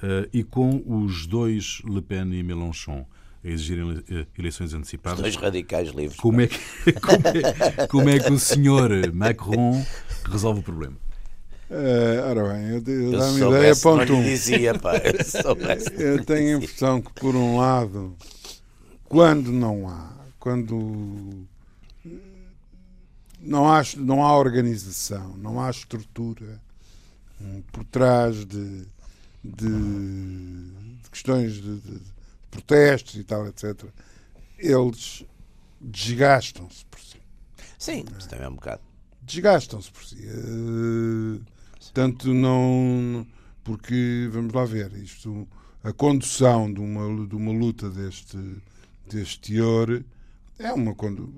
[0.03, 3.05] eh, e com os dois Le Pen e Mélenchon
[3.43, 5.19] a exigirem eh, eleições antecipadas.
[5.19, 6.17] Dois radicais livres.
[6.19, 6.60] Como é, que,
[7.01, 9.86] como, é, como é que o senhor Macron
[10.25, 10.95] resolve o problema?
[11.69, 14.23] ah, ora bem, eu, eu, Eu dá-me ideia, ponto um.
[14.23, 14.93] dizia, pá.
[14.97, 15.13] Eu
[16.17, 18.15] Eu tenho a impressão que, por um lado,
[19.06, 21.45] quando não há, quando
[23.39, 26.62] não há, não há organização, não há estrutura
[27.41, 28.86] hum, por trás de,
[29.43, 29.67] de-
[31.03, 32.12] de questões de- de
[32.53, 33.85] protestos e tal, etc.,
[34.57, 35.25] eles
[35.81, 37.17] desgastam-se por si.
[37.77, 38.81] Sim, isso também é um bocado.
[39.21, 40.17] Desgastam-se por si.
[40.25, 41.53] Eh,
[41.93, 43.25] Tanto não.
[43.63, 45.47] Porque, vamos lá ver, isto,
[45.83, 48.37] a condução de uma, de uma luta deste,
[49.09, 50.03] deste teor
[50.59, 50.93] é uma.
[50.95, 51.31] condu-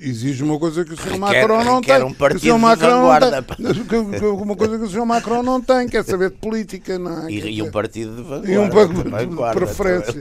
[0.00, 1.18] Exige uma coisa que o Sr.
[1.18, 2.00] Macron não tem.
[2.04, 2.38] um que o Sr.
[2.38, 3.42] de Macron não vanguarda.
[3.42, 4.28] tem.
[4.30, 5.04] Uma coisa que o Sr.
[5.04, 7.32] Macron não tem, quer saber de política, não é?
[7.32, 8.52] E, e um partido de vanguarda.
[8.52, 10.14] e um vanguarda, preferência.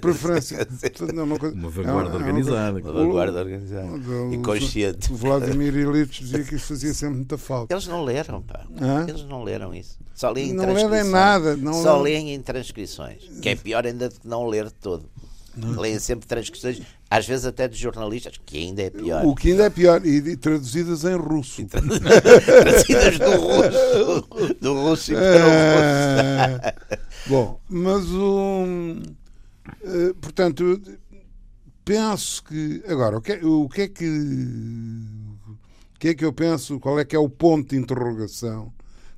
[0.00, 0.66] preferência.
[1.14, 2.80] Não é uma, coisa, Uma é vanguarda é uma- organizada.
[2.80, 3.86] Uma vanguarda organizada.
[3.86, 5.12] O- E consciente.
[5.12, 7.72] O Vladimir Ilitch dizia que isso fazia sempre muita falta.
[7.72, 8.64] Eles não leram, pá.
[8.80, 9.06] Hã?
[9.08, 9.96] Eles não leram isso.
[10.12, 10.90] Só leem Não transcrições.
[10.90, 13.22] leram nada, não Só leem em transcrições.
[13.40, 15.08] Que é pior ainda do que não ler todo.
[15.78, 19.24] Leem sempre transcrições, às vezes até de jornalistas, que ainda é pior.
[19.24, 21.64] O que ainda é pior, e, e traduzidas em russo.
[21.66, 24.54] Trazidas do russo.
[24.60, 26.64] Do russo e para o russo.
[26.64, 26.74] É,
[27.26, 28.64] Bom, mas o.
[29.82, 30.80] eh, portanto,
[31.84, 32.82] penso que.
[32.86, 34.04] Agora, o que, é- o que é que.
[35.94, 36.78] O que é que eu penso?
[36.78, 38.72] Qual é que é o ponto de interrogação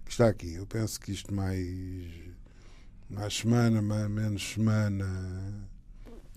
[0.05, 0.55] que está aqui?
[0.55, 2.09] Eu penso que isto mais.
[3.09, 5.69] Mais semana, mais, menos semana.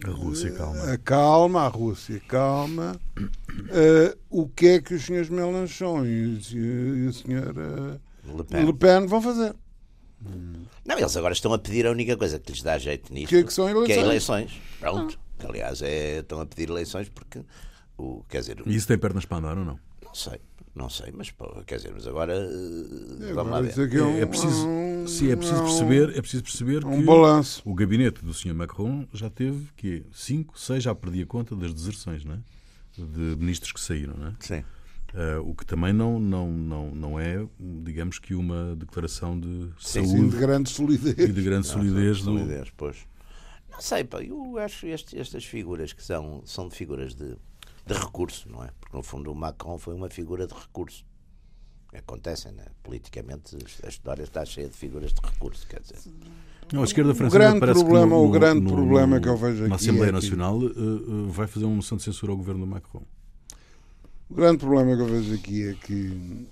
[0.06, 0.92] A Rússia, calma.
[0.92, 3.00] A calma, a Rússia calma.
[3.70, 8.00] Eh, o que é que os senhores Melanchon e, o- e o senhor eh,
[8.36, 8.66] Le Pen.
[8.66, 9.56] Le Pen vão fazer?
[10.86, 13.30] Não, eles agora estão a pedir a única coisa que lhes dá jeito nisto.
[13.30, 14.06] Que é que são que é eleições.
[14.06, 14.62] eleições.
[14.80, 15.20] Pronto.
[15.38, 17.42] Que, aliás, é, estão a pedir eleições porque.
[17.98, 19.80] O, quer dizer, E isso tem pernas para andar ou não?
[20.04, 20.40] não sei.
[20.76, 22.34] Não sei, mas pô, quer dizer, mas agora.
[22.34, 23.70] eh, É, vamos lá ver.
[23.70, 26.84] isso aqui é, um, É preciso, um- sim, é preciso um- perceber, é preciso perceber
[26.86, 27.62] um que balanço.
[27.64, 28.56] o gabinete do Sr.
[28.56, 32.40] Macron já teve que cinco, seis, já perdi a conta das deserções, não é?
[32.98, 34.34] De ministros que saíram, não é?
[34.40, 34.64] Sim.
[35.16, 40.06] Ah, o que também não, não, não, não é, digamos que uma declaração de Sim,
[40.06, 41.18] Sim, saúde de grande solidez.
[41.30, 42.24] e de grande solidez do.
[42.38, 42.98] Solidez, pois.
[43.72, 47.36] Não sei, pá, eu acho este, estas figuras que são, são de figuras de,
[47.86, 48.70] de recurso, não é?
[48.80, 51.06] Porque no fundo o Macron foi uma figura de recurso.
[51.94, 52.66] Acontecem, né?
[52.82, 56.00] Politicamente a história está cheia de figuras de recurso, quer dizer.
[56.72, 59.28] Não, a esquerda francesa grande parece que problema- no, o grande no- problema no- que
[59.30, 60.72] eu vejo Na aqui Assembleia é que- Nacional eh, eh,
[61.28, 63.04] vai fazer uma moção de censura ao governo do Macron.
[64.30, 66.48] O grande problema que eu vejo aqui é que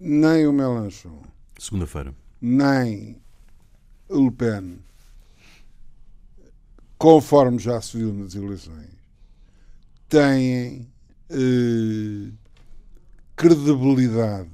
[0.00, 1.20] nem o Melanchon,
[1.58, 2.14] Segunda-feira.
[2.40, 3.20] nem
[4.08, 4.78] Le Pen,
[6.96, 8.88] conforme já se viu nas eleições,
[10.14, 10.88] têm
[11.28, 12.32] eh,
[13.34, 14.48] credibilidade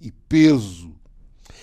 [0.00, 0.92] e peso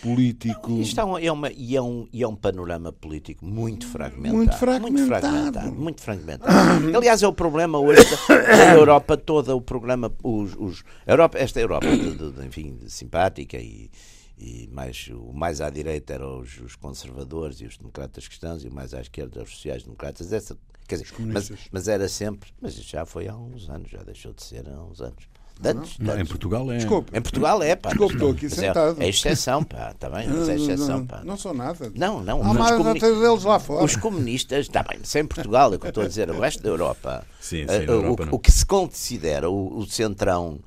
[0.02, 0.74] político.
[0.74, 4.36] Isto é, um, é uma, e, é um, e é um panorama político muito fragmentado.
[4.36, 4.92] Muito fragmentado.
[4.92, 5.72] Muito fragmentado.
[5.72, 6.52] Muito fragmentado.
[6.98, 10.12] Aliás, é o problema hoje da, da Europa toda, o problema.
[10.22, 13.90] Os, os, Europa, esta Europa, de, de, de, enfim, simpática e,
[14.38, 18.68] e mais, o mais à direita eram os, os, conservadores e os democratas cristãos, e
[18.68, 20.34] o mais à esquerda os sociais-democratas.
[20.34, 20.58] Essa,
[20.90, 22.50] quer dizer, mas, mas era sempre.
[22.60, 25.30] Mas já foi há uns anos, já deixou de ser há uns anos.
[25.64, 26.78] Antes, não, em Portugal é.
[26.78, 27.18] Desculpe.
[27.18, 27.90] Em Portugal é, pá.
[27.90, 29.02] Desculpe, estou aqui é- sentado.
[29.02, 31.22] É, é exceção, pá, está bem, mas é exceção, pá.
[31.26, 31.92] Não sou nada.
[31.96, 32.42] Não, não.
[32.42, 33.00] Há mais comuni...
[33.00, 33.84] deles lá fora.
[33.84, 36.64] Os comunistas, está bem, sem Portugal, é o que eu estou a dizer, o resto
[36.64, 37.26] da Europa.
[37.42, 40.62] Sim, sim, uh, Europa, o, o, que se considera o, o centrão uh,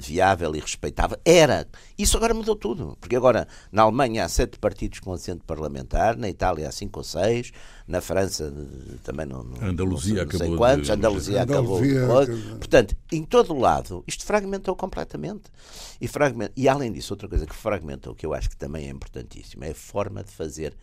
[0.00, 1.66] viável e respeitável era.
[1.98, 2.96] Isso agora mudou tudo.
[3.00, 7.04] Porque agora, na Alemanha, há sete partidos com assento parlamentar, na Itália há cinco ou
[7.04, 7.52] seis
[7.88, 8.52] na França
[9.02, 10.92] também não, não, Andaluzia não sei, acabou quantos, de...
[10.92, 12.18] Andaluzia, Andaluzia acabou.
[12.22, 12.58] acabou.
[12.58, 15.50] Portanto, em todo o lado, isto fragmentou completamente.
[15.98, 16.50] E, fragment...
[16.54, 19.70] e além disso, outra coisa que fragmentou, que eu acho que também é importantíssima, é
[19.70, 20.76] a forma de fazer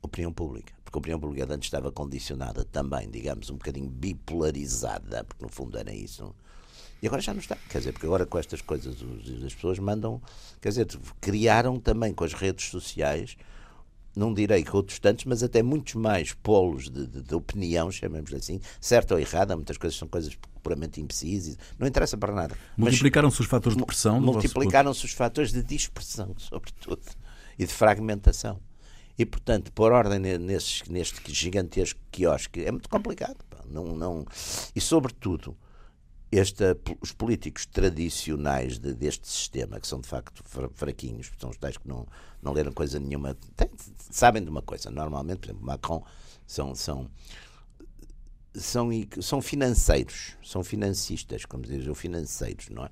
[0.00, 0.72] opinião pública.
[0.82, 5.76] Porque a opinião pública antes estava condicionada também, digamos, um bocadinho bipolarizada, porque no fundo
[5.76, 6.34] era isso.
[7.02, 7.56] E agora já não está.
[7.68, 8.96] Quer dizer, porque agora com estas coisas
[9.44, 10.20] as pessoas mandam.
[10.60, 10.86] Quer dizer,
[11.20, 13.36] criaram também com as redes sociais
[14.16, 18.32] não direi que outros tantos, mas até muitos mais polos de, de, de opinião, chamemos
[18.32, 22.56] assim, certo ou errada, muitas coisas são coisas puramente imprecisas, não interessa para nada.
[22.76, 24.18] Multiplicaram-se os fatores de pressão?
[24.20, 27.02] Multiplicaram-se os fatores de dispersão, sobretudo,
[27.58, 28.58] e de fragmentação.
[29.18, 33.36] E, portanto, pôr ordem nesse, neste gigantesco quiosque é muito complicado.
[33.66, 34.26] Não, não...
[34.74, 35.56] E, sobretudo,
[36.30, 40.42] esta, os políticos tradicionais de, deste sistema, que são de facto
[40.74, 42.06] fraquinhos, são os tais que não,
[42.42, 43.70] não leram coisa nenhuma, tem,
[44.10, 44.90] sabem de uma coisa.
[44.90, 46.04] Normalmente, por exemplo, Macron
[46.46, 47.08] são, são,
[48.54, 52.90] são, são financeiros, são financistas, como dizem, financeiros, não é?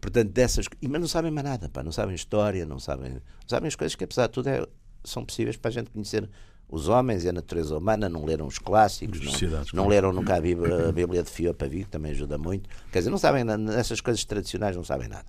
[0.00, 0.66] Portanto, dessas.
[0.82, 4.04] Mas não sabem mais nada, pá, não sabem história, não sabem, sabem as coisas que,
[4.04, 4.66] apesar de tudo, é,
[5.04, 6.28] são possíveis para a gente conhecer
[6.70, 10.40] os homens e a natureza humana, não leram os clássicos, não, não leram nunca a
[10.40, 12.68] Bíblia, a Bíblia de Fio para Vigo, também ajuda muito.
[12.92, 15.26] Quer dizer, não sabem nessas coisas tradicionais, não sabem nada.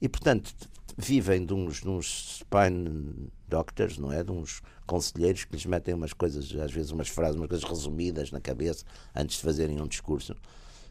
[0.00, 0.52] E, portanto,
[0.96, 4.24] vivem de uns, de uns spine doctors, não é?
[4.24, 8.30] De uns conselheiros que lhes metem umas coisas, às vezes umas frases, umas coisas resumidas
[8.30, 10.34] na cabeça antes de fazerem um discurso.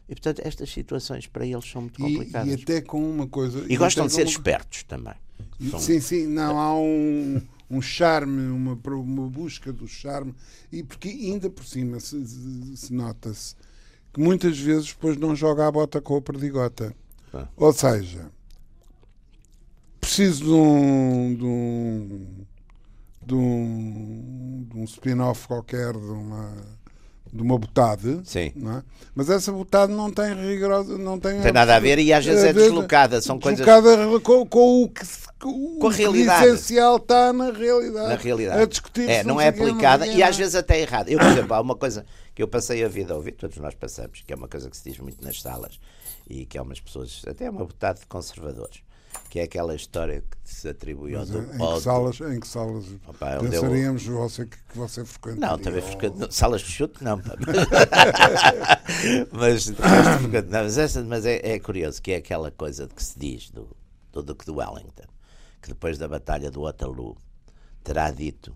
[0.08, 2.48] E, portanto, estas situações para eles são muito complicadas.
[2.48, 3.64] E, e até com uma coisa.
[3.68, 4.30] E, gostam de ser uma...
[4.30, 5.14] espertos também.
[5.70, 5.80] São...
[5.80, 7.40] Sim, sim, não, há um
[7.72, 10.34] um charme, uma, uma busca do charme,
[10.70, 12.24] e porque ainda por cima se,
[12.76, 13.56] se nota-se
[14.12, 16.94] que muitas vezes depois não joga a bota com a perdigota.
[17.32, 17.48] Ah.
[17.56, 18.30] Ou seja,
[19.98, 22.46] preciso de um, de um,
[23.26, 26.81] de um, de um spin-off qualquer, de uma
[27.32, 28.52] de uma botade, Sim.
[28.56, 28.82] É?
[29.14, 32.24] mas essa botade não tem rigorosa, não tem, não tem nada a ver e às
[32.24, 35.02] vezes é deslocada, são deslocada coisas com, com o que
[35.40, 36.46] com, com a realidade.
[36.46, 38.08] O essencial está na realidade.
[38.08, 38.62] Na realidade.
[38.62, 41.10] A discutir é, não é aplicada e às vezes até é errada.
[41.10, 43.74] Eu, por exemplo, há uma coisa que eu passei a vida a ouvir, todos nós
[43.74, 45.80] passamos, que é uma coisa que se diz muito nas salas
[46.28, 48.82] e que há umas pessoas, até é uma botade de conservadores
[49.28, 53.38] que é aquela história que se atribui ao, em, que salas, em que salas Opa,
[53.40, 54.18] pensaríamos eu...
[54.18, 55.40] você, que, que você frequenta?
[55.40, 56.30] Não, também frequento.
[56.30, 57.16] Salas de chute, não.
[59.32, 63.18] mas, mas, mas, essa, mas é, é, curioso que é aquela coisa de que se
[63.18, 63.74] diz do,
[64.12, 65.08] do Duque de Wellington,
[65.62, 67.16] que depois da Batalha do Waterloo
[67.82, 68.54] terá dito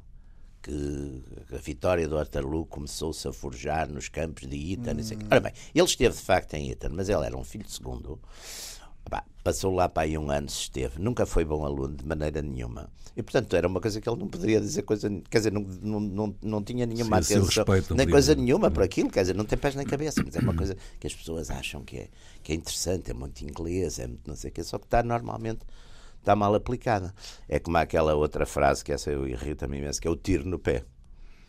[0.66, 1.22] que
[1.54, 4.92] a vitória do Waterloo começou-se a forjar nos campos de Eton.
[4.92, 5.28] Hum.
[5.30, 8.20] Ora bem, ele esteve de facto em Eton, mas ele era um filho segundo
[9.46, 12.90] passou lá para aí um ano se esteve, nunca foi bom aluno de maneira nenhuma.
[13.16, 16.00] E portanto era uma coisa que ele não poderia dizer coisa, quer dizer, não, não,
[16.00, 18.44] não, não tinha nenhuma Sim, atenção, respeito, nem coisa dizer.
[18.44, 21.06] nenhuma por aquilo, quer dizer, não tem pés nem cabeça, mas é uma coisa que
[21.06, 22.08] as pessoas acham que é,
[22.42, 25.02] que é interessante, é muito inglês, é muito não sei o quê, só que está
[25.02, 25.60] normalmente
[26.18, 27.14] está mal aplicada.
[27.48, 30.58] É como aquela outra frase que essa eu irrita-me imenso, que é o tiro no
[30.58, 30.84] pé.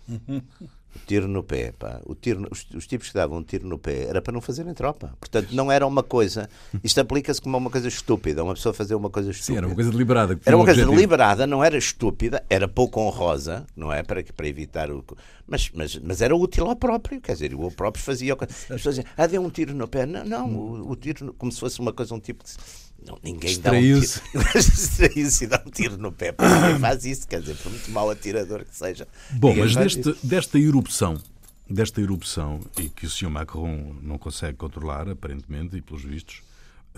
[0.95, 2.01] O tiro no pé, pá.
[2.05, 4.73] O tiro, os, os, tipos que davam um tiro no pé era para não fazerem
[4.73, 5.13] tropa.
[5.19, 6.49] Portanto, não era uma coisa.
[6.83, 9.53] Isto aplica-se como uma coisa estúpida, uma pessoa fazer uma coisa estúpida.
[9.53, 10.39] Sim, era uma coisa deliberada.
[10.45, 10.95] Era uma coisa objetivo.
[10.95, 14.01] deliberada, não era estúpida, era pouco honrosa, não é?
[14.01, 15.03] Para, para evitar o.
[15.45, 18.33] Mas, mas, mas era útil ao próprio, quer dizer, o próprio fazia.
[18.33, 20.05] As pessoas diziam, ah, deu um tiro no pé.
[20.05, 22.51] Não, não o, o tiro, como se fosse uma coisa, um tipo de
[23.07, 24.01] não, ninguém dá um tiro.
[24.53, 26.35] Distraiu-se e dá um tiro no pé.
[26.39, 29.07] Ninguém faz isso, quer dizer, por muito mau atirador que seja.
[29.31, 31.17] Bom, mas deste, desta erupção,
[31.69, 33.29] desta erupção, e que o Sr.
[33.29, 36.43] Macron não consegue controlar, aparentemente, e pelos vistos,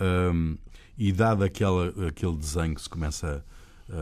[0.00, 0.56] um,
[0.98, 3.44] e dado aquela, aquele desenho que se começa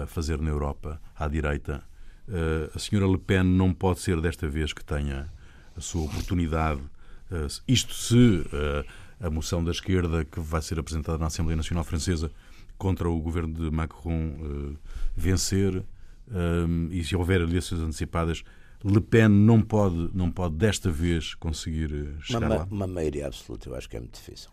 [0.02, 1.82] a fazer na Europa, à direita,
[2.28, 5.30] uh, a senhora Le Pen não pode ser desta vez que tenha
[5.76, 8.84] a sua oportunidade, uh, isto se uh,
[9.20, 12.30] a moção da esquerda que vai ser apresentada na Assembleia Nacional Francesa
[12.76, 14.78] contra o governo de Macron uh,
[15.16, 15.84] vencer
[16.30, 18.44] um, e se houver eleições antecipadas,
[18.84, 22.68] Le Pen não pode, não pode desta vez conseguir chegar uma, lá?
[22.70, 24.50] Uma maioria absoluta, eu acho que é muito difícil.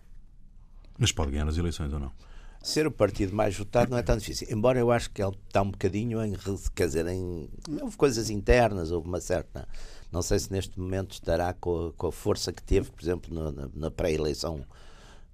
[0.98, 2.12] Mas pode ganhar as eleições ou não?
[2.64, 4.48] Ser o partido mais votado não é tão difícil.
[4.50, 6.34] Embora eu acho que ele está um bocadinho em.
[6.74, 7.48] Quer dizer, em,
[7.80, 9.68] houve coisas internas, houve uma certa.
[10.16, 13.34] Não sei se neste momento estará com a, com a força que teve, por exemplo,
[13.34, 14.66] na, na pré-eleição.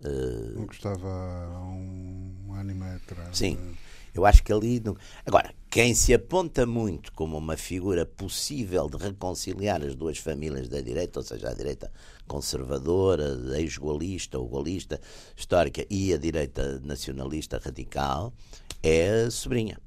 [0.03, 0.55] Uh...
[0.55, 3.37] Não gostava há um ano e meio atrás.
[3.37, 3.75] Sim.
[4.11, 4.81] Eu acho que ali.
[5.23, 10.81] Agora, quem se aponta muito como uma figura possível de reconciliar as duas famílias da
[10.81, 11.91] direita, ou seja, a direita
[12.27, 14.99] conservadora, ex-golista ou golista
[15.37, 18.33] histórica e a direita nacionalista radical,
[18.81, 19.79] é a sobrinha,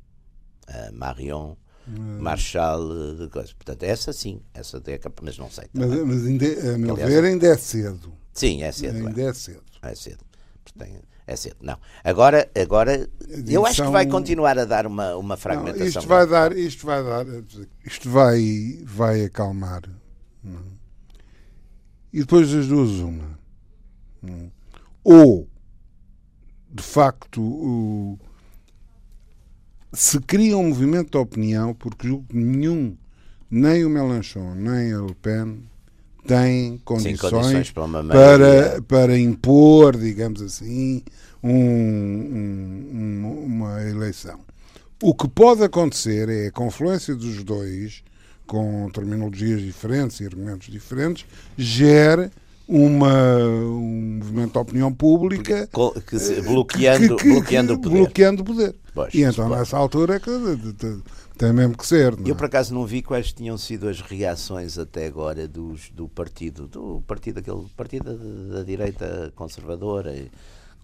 [0.69, 1.57] a Marion.
[1.87, 2.19] Hum.
[2.21, 2.81] Marshal
[3.17, 3.53] de coisas.
[3.53, 5.67] Portanto, essa sim, essa é capaz, mas não sei.
[5.73, 8.13] Mas, mas ainda, a meu Aliás, ver, ainda é cedo.
[8.33, 9.07] Sim, é cedo.
[9.07, 9.63] Ainda é, é cedo.
[9.83, 10.25] É cedo.
[10.65, 11.57] Portanto, é cedo.
[11.61, 11.79] Não.
[12.03, 13.09] Agora, agora
[13.49, 15.81] eu acho que vai continuar a dar uma, uma fragmentação.
[15.81, 17.27] Não, isto vai dar, isto vai dar,
[17.85, 19.83] isto vai, vai acalmar.
[20.43, 20.59] Não.
[20.59, 20.85] É?
[22.13, 23.39] E depois das duas, uma.
[24.23, 24.35] Não.
[24.35, 24.51] É?
[25.03, 25.49] Ou,
[26.71, 28.19] de facto, o,
[29.95, 32.97] se cria um movimento de opinião, porque julgo que nenhum,
[33.51, 35.63] nem o Melanchon, nem a Le Pen,
[36.27, 41.03] têm condições, Sim, condições para, para, para, impor, digamos assim,
[41.43, 44.41] um, um, uma eleição.
[45.03, 48.03] O que pode acontecer é a confluência dos dois,
[48.47, 51.27] com terminologias diferentes e argumentos diferentes,
[51.57, 52.31] gere
[52.67, 57.97] uma, um movimento de opinião pública que, que se, bloqueando, que, que, bloqueando o poder.
[57.99, 58.75] Bloqueando o poder.
[58.95, 60.31] Pois, e então, nessa altura, é que
[61.37, 62.13] tem mesmo que ser.
[62.15, 62.31] É?
[62.31, 66.67] Eu, por acaso, não vi quais tinham sido as reações até agora dos, do partido,
[66.67, 70.15] do partido, aquele partido da, da direita conservadora.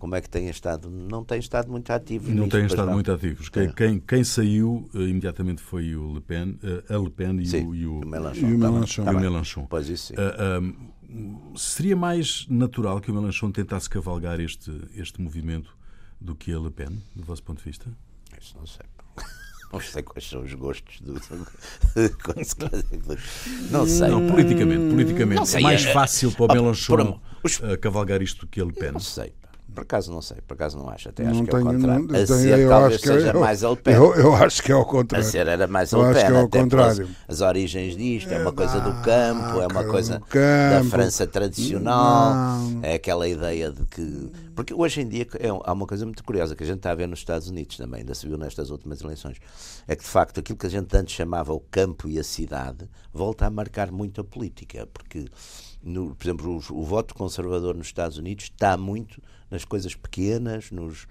[0.00, 0.88] Como é que tem estado?
[0.88, 2.32] Não tem estado muito ativo.
[2.32, 2.94] Não tem estado não.
[2.94, 3.50] muito ativos.
[3.50, 3.72] Quem, é.
[3.72, 7.66] quem, quem, saiu uh, imediatamente foi o Le Pen, uh, a Le Pen e, sim,
[7.66, 8.48] o, e o, o Melanchon.
[8.48, 9.04] E o Melanchon.
[9.04, 9.66] Tá Melanchon.
[9.66, 10.14] Pois isso.
[10.14, 10.74] Uh,
[11.54, 15.76] seria mais natural que o Melanchon tentasse cavalgar este, este movimento
[16.18, 17.86] do que a Le Pen, do vosso ponto de vista?
[18.40, 18.86] Isso não sei.
[19.70, 21.12] Não sei quais são os gostos do.
[23.70, 24.08] Não sei.
[24.08, 25.48] Não, politicamente, politicamente.
[25.48, 27.60] Sei, é mais fácil para o Melanchon os...
[27.80, 28.90] cavalgar isto do que a Le Pen.
[28.90, 29.32] Não sei.
[29.80, 31.08] Por acaso não sei, por acaso não acho.
[31.08, 32.06] Até acho não que tenho, é o contrário.
[32.06, 33.94] Não, a ser talvez que seja eu, mais a Le Pen.
[33.94, 35.26] Eu, eu, acho que é o contrário.
[35.26, 36.10] A ser era mais a Le Pen.
[36.10, 37.08] Acho que é o contrário.
[37.26, 42.80] As origens disto, é uma coisa do campo, é uma coisa da França tradicional, não.
[42.82, 44.30] é aquela ideia de que.
[44.54, 46.94] Porque hoje em dia é, há uma coisa muito curiosa que a gente está a
[46.94, 49.38] ver nos Estados Unidos também, ainda se viu nestas últimas eleições.
[49.88, 52.86] É que de facto aquilo que a gente antes chamava o campo e a cidade
[53.14, 54.86] volta a marcar muito a política.
[54.92, 55.24] Porque,
[55.82, 60.70] no, por exemplo, o, o voto conservador nos Estados Unidos está muito nas coisas pequenas,
[60.70, 61.06] nos,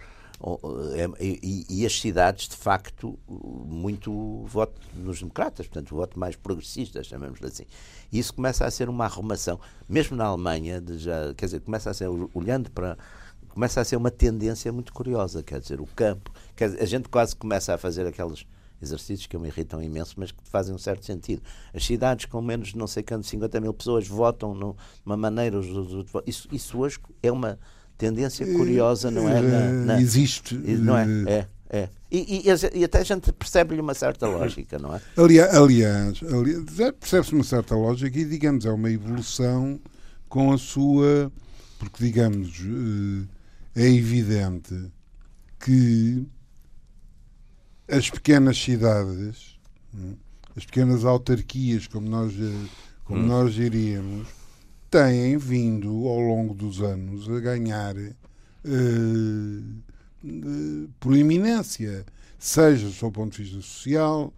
[0.95, 7.03] é, e, e, as cidades, de facto, muito voto nos democratas, portanto, voto mais progressista,
[7.03, 7.65] chamamos-lhe assim.
[8.09, 11.93] E isso começa a ser uma arrumação, mesmo na Alemanha, já, quer dizer, começa a
[11.93, 12.97] ser, olhando para.
[13.49, 16.32] começa a ser uma tendência muito curiosa, quer dizer, o campo.
[16.55, 18.45] Quer dizer, a gente quase começa a fazer aqueles
[18.82, 21.41] exercícios que me irritam imenso, mas que fazem um certo sentido.
[21.73, 25.57] As cidades com menos de não sei quanto, 50 mil pessoas votam numa maneira.
[26.25, 27.59] Isso, isso hoje é uma
[27.97, 29.41] tendência curiosa, não é?
[29.41, 30.55] Na, na, Existe.
[30.55, 31.05] Não é?
[31.27, 31.47] É.
[31.71, 31.88] É.
[32.11, 35.01] E, e, e, até a gente percebe-lhe uma certa lógica, não é?
[35.15, 39.80] Aliás, aliás, aliás percebe-se uma certa lógica e, digamos, é uma evolução
[40.27, 41.32] com a sua.
[41.77, 42.61] Porque, digamos,
[43.75, 44.91] eh, é evidente
[45.59, 46.25] que
[47.89, 49.59] as pequenas cidades,
[49.93, 50.15] hum,
[50.55, 52.69] as pequenas autarquias, como nós, eh,
[53.05, 53.27] como hum.
[53.27, 54.27] nós diríamos,
[54.89, 58.13] têm vindo ao longo dos anos a ganhar uh,
[60.99, 62.05] proeminência,
[62.37, 64.33] seja do seu ponto de vista social,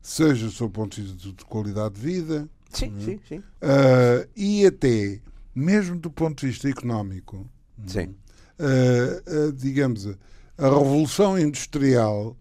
[0.00, 2.48] seja do seu ponto de vista de qualidade de vida.
[2.70, 3.04] Sim, é?
[3.04, 3.38] sim, sim.
[3.38, 5.20] Uh, e até,
[5.54, 7.46] mesmo do ponto de vista económico,
[7.86, 8.14] sim.
[8.58, 10.06] Uh, digamos,
[10.56, 12.36] a revolução industrial,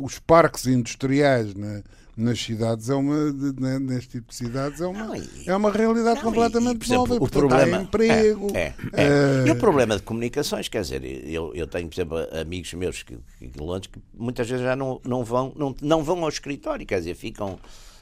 [0.00, 1.82] os parques industriais na,
[2.16, 5.70] nas cidades é uma né, neste tipo de cidades é uma não, e, é uma
[5.70, 9.44] realidade não, completamente e, exemplo, nova o problema emprego é, é, é.
[9.44, 13.02] Uh, e o problema de comunicações quer dizer eu, eu tenho por exemplo amigos meus
[13.02, 16.86] que, que, Londres que muitas vezes já não, não vão não, não vão ao escritório
[16.86, 17.58] quer dizer ficam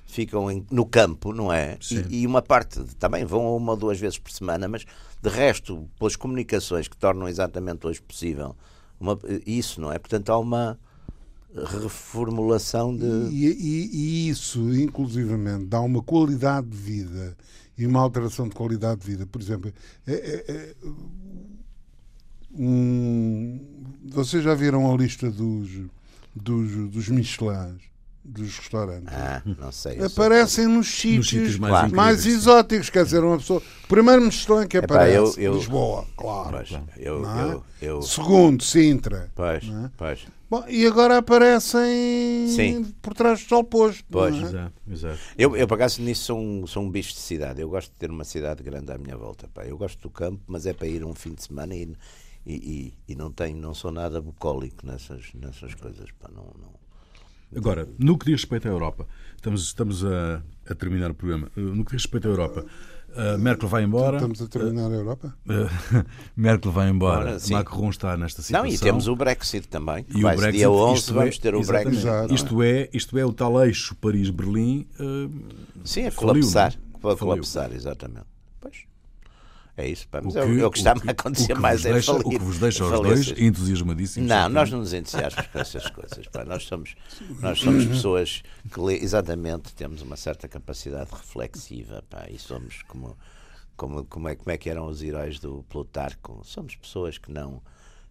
[0.07, 1.77] ficam em, no campo não é?
[1.91, 4.85] E, e, uma parte também vão uma ou duas vezes por semana mas
[5.21, 8.55] de resto pelas comunicações que tornam exatamente hoje possível
[9.01, 9.99] uma, isso não é?
[9.99, 10.79] Portanto há uma
[11.55, 13.05] reformulação de.
[13.05, 17.37] E, e, e, isso, inclusivamente, dá uma qualidade de vida
[17.79, 19.27] e uma alteração de qualidade de vida.
[19.27, 19.73] Por exemplo,
[20.07, 20.75] é, é, é,
[22.57, 23.61] um.
[24.07, 25.69] Vocês já viram a lista dos,
[26.35, 27.83] dos, dos Michelins,
[28.25, 29.13] dos restaurantes?
[29.13, 30.03] Ah, não sei.
[30.05, 32.31] Aparecem nos sítios, sítios mais mais, incríveis, sim.
[32.31, 32.91] exóticos.
[32.91, 33.63] Quer dizer, uma pessoa.
[33.89, 36.51] Primeiro Michelin que Epá, aparece, eu- eu- Lisboa, claro.
[36.51, 37.45] Pois, eu, é?
[37.53, 39.31] eu, eu, Segundo, Sintra.
[39.35, 39.91] pois, é?
[39.97, 40.27] pois.
[40.55, 42.85] Bom, e agora aparecem Sim.
[43.03, 44.05] por trás do sol posto.
[44.09, 44.37] Pois.
[44.37, 44.43] é?
[44.43, 45.19] Exato, exato.
[45.37, 47.61] Eu, eu, por acaso, nisso sou um, sou um bicho de cidade.
[47.61, 49.49] Eu gosto de ter uma cidade grande à minha volta.
[49.49, 49.65] Pá.
[49.65, 51.93] Eu gosto do campo, mas é para ir um fim de semana e,
[52.47, 56.13] e, e, e não, tenho, não sou nada bucólico nessas, nessas coisas.
[56.13, 56.31] Pá.
[56.33, 56.73] Não, não.
[57.57, 61.51] Agora, no que diz respeito à Europa, estamos, estamos a, a terminar o programa.
[61.57, 62.65] No que diz respeito à Europa,
[63.17, 64.17] uh, Merkel vai embora.
[64.17, 65.35] Estamos a terminar a Europa?
[65.47, 66.05] Uh,
[66.37, 67.31] Merkel vai embora.
[67.31, 67.53] Ora, sim.
[67.55, 68.67] Macron está nesta situação.
[68.69, 70.05] Não, e temos o Brexit também.
[70.05, 71.85] que E vai o Brexit, dia 11 isto vamos é- ter o exatamente.
[71.91, 72.07] Brexit.
[72.09, 72.35] Exato.
[72.35, 74.87] Isto é, isto é o tal eixo Paris-Berlim.
[75.01, 75.31] uh,
[75.85, 76.75] Sim, a Faliu, colapsar.
[77.05, 77.13] é?
[77.13, 78.34] a colapsar, exatamente.
[79.77, 80.07] É isso.
[80.09, 80.21] Pá.
[80.21, 81.93] o Mas que, é, o- é o que está a o que acontecer mais é
[81.93, 82.13] deixa.
[82.13, 84.29] O que vos deixa é aos dois entusiasmadíssimos.
[84.29, 86.27] Não, nós não nos entusiasmamos com essas coisas.
[86.29, 86.45] pá.
[86.45, 86.95] Nós somos,
[87.41, 93.17] nós somos pessoas que, exatamente, temos uma certa capacidade reflexiva pá, e somos como,
[93.77, 96.41] como, como, é, como é que eram os heróis do Plutarco.
[96.45, 97.61] Somos pessoas que não.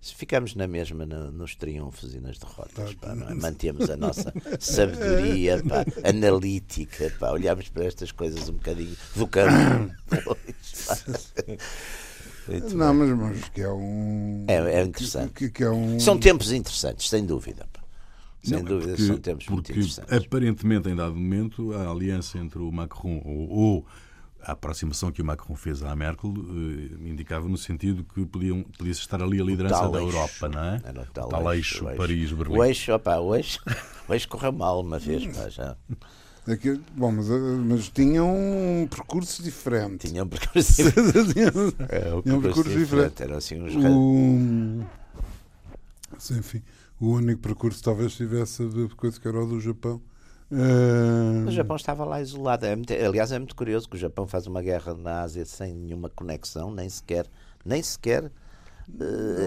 [0.01, 3.33] Se ficamos na mesma no- nos triunfos e nas derrotas, pá, é?
[3.35, 9.95] mantemos a nossa sabedoria pá, analítica, pá, olhamos para estas coisas um bocadinho do campo.
[12.47, 14.45] Muito Não, mas, mas que é um.
[14.47, 15.33] É- é interessante.
[15.33, 15.97] Que, que é um...
[15.99, 17.65] São tempos interessantes, sem dúvida.
[18.43, 20.25] Sem Não, é dúvida, porque- são tempos muito porque interessantes.
[20.27, 23.85] aparentemente, em dado momento, a aliança entre o Macron ou, ou
[24.41, 28.91] a aproximação que o Macron fez à Merkel eh, indicava no sentido que podiam, podia
[28.91, 30.09] estar ali a liderança tal da eixo.
[30.17, 30.81] Europa, não é?
[30.83, 31.97] Era o O tal tal eixo, eixo, o eixo.
[31.97, 32.57] Paris-Berlim.
[32.57, 33.59] O eixo, opa, o eixo,
[34.09, 35.77] o eixo correu mal uma vez, pá, já.
[36.95, 37.33] Bom, mas, eh,
[37.65, 40.09] mas tinham um percurso diferente.
[40.09, 41.39] Tinha um percurso diferente.
[41.89, 43.23] É, Tinha um percurso diferente.
[43.23, 44.83] Eram assim uns O...
[46.19, 46.61] Sim, enfim,
[46.99, 50.01] o único percurso talvez tivesse de coisa que era o do Japão.
[50.51, 52.65] Eh, O Japão estava lá isolado.
[52.65, 55.73] É muito- aliás, é muito curioso que o Japão faz uma guerra na Ásia sem
[55.73, 57.25] nenhuma conexão, nem sequer.
[57.65, 58.29] Nem sequer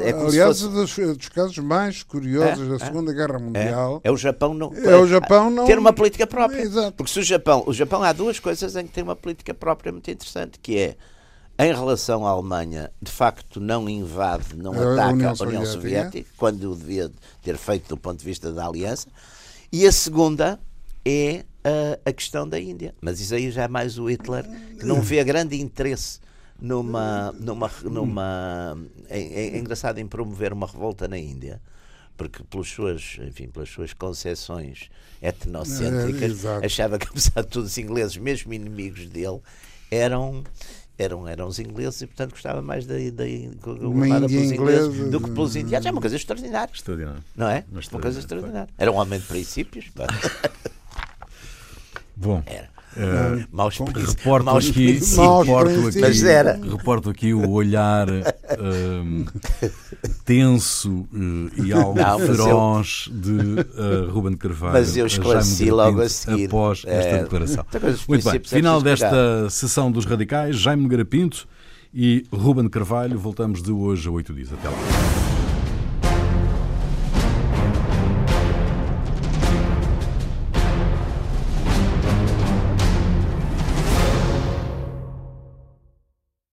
[0.05, 1.01] é Aliás, se fosse.
[1.03, 2.79] dos, dos casos mais curiosos É, da é.
[2.79, 4.73] Segunda Guerra É, Mundial é o Japão não.
[4.75, 5.67] é o Japão não.
[5.67, 6.61] ter uma política própria.
[6.63, 6.93] Exato.
[6.93, 9.93] Porque se o Japão, o Japão há duas coisas em que tem uma política própria
[9.93, 10.97] muito interessante, que é
[11.59, 14.93] em relação à Alemanha, de facto não invade, não A União
[15.31, 15.67] ataca a União Soviética.
[15.67, 17.11] Soviética, quando o devia
[17.43, 19.07] ter feito do ponto de vista da aliança.
[19.73, 20.61] E a segunda
[21.05, 22.95] é a, a questão da Índia.
[23.01, 24.45] Mas isso aí já é mais o Hitler,
[24.79, 26.21] que não vê grande interesse
[26.61, 27.33] numa.
[27.33, 28.79] numa, numa
[29.09, 31.61] é, é engraçado em promover uma revolta na Índia.
[32.17, 34.89] Porque pelas suas, enfim, pelas suas concepções
[35.21, 39.39] etnocêntricas, É, achava que apesar de tudo os ingleses, mesmo inimigos dele,
[39.91, 40.43] eram
[40.99, 43.25] eram, eram os ingleses e portanto gostava mais da, da
[43.61, 45.85] pelos ingleses do que pelos de- indianos.
[45.87, 47.23] É uma coisa extraordinária, Extraordinário.
[47.37, 47.65] não é?
[47.71, 48.73] Uma coisa extraordinária.
[48.79, 49.91] Era um homem de princípios.
[52.17, 52.71] Bom, Era.
[52.97, 55.01] Eh, Maus reporto maus aqui.
[55.17, 56.01] Maus reporto aqui.
[56.01, 56.61] Mas era.
[56.63, 59.25] reporto aqui o olhar ehm,
[60.25, 64.73] tenso eh, e algo Não, mas eu- feroz de eh, Ruben Carvalho.
[64.75, 66.47] Mas eu esclareci logo a seguir.
[66.47, 67.65] Após esta É, declaração.
[67.71, 71.47] coisa, os Muito bem, é final desta sessão dos radicais, Jaime Garapinto
[71.95, 73.19] e Ruben Carvalho.
[73.19, 74.53] Voltamos de hoje a oito dias.
[74.53, 75.26] Até lá.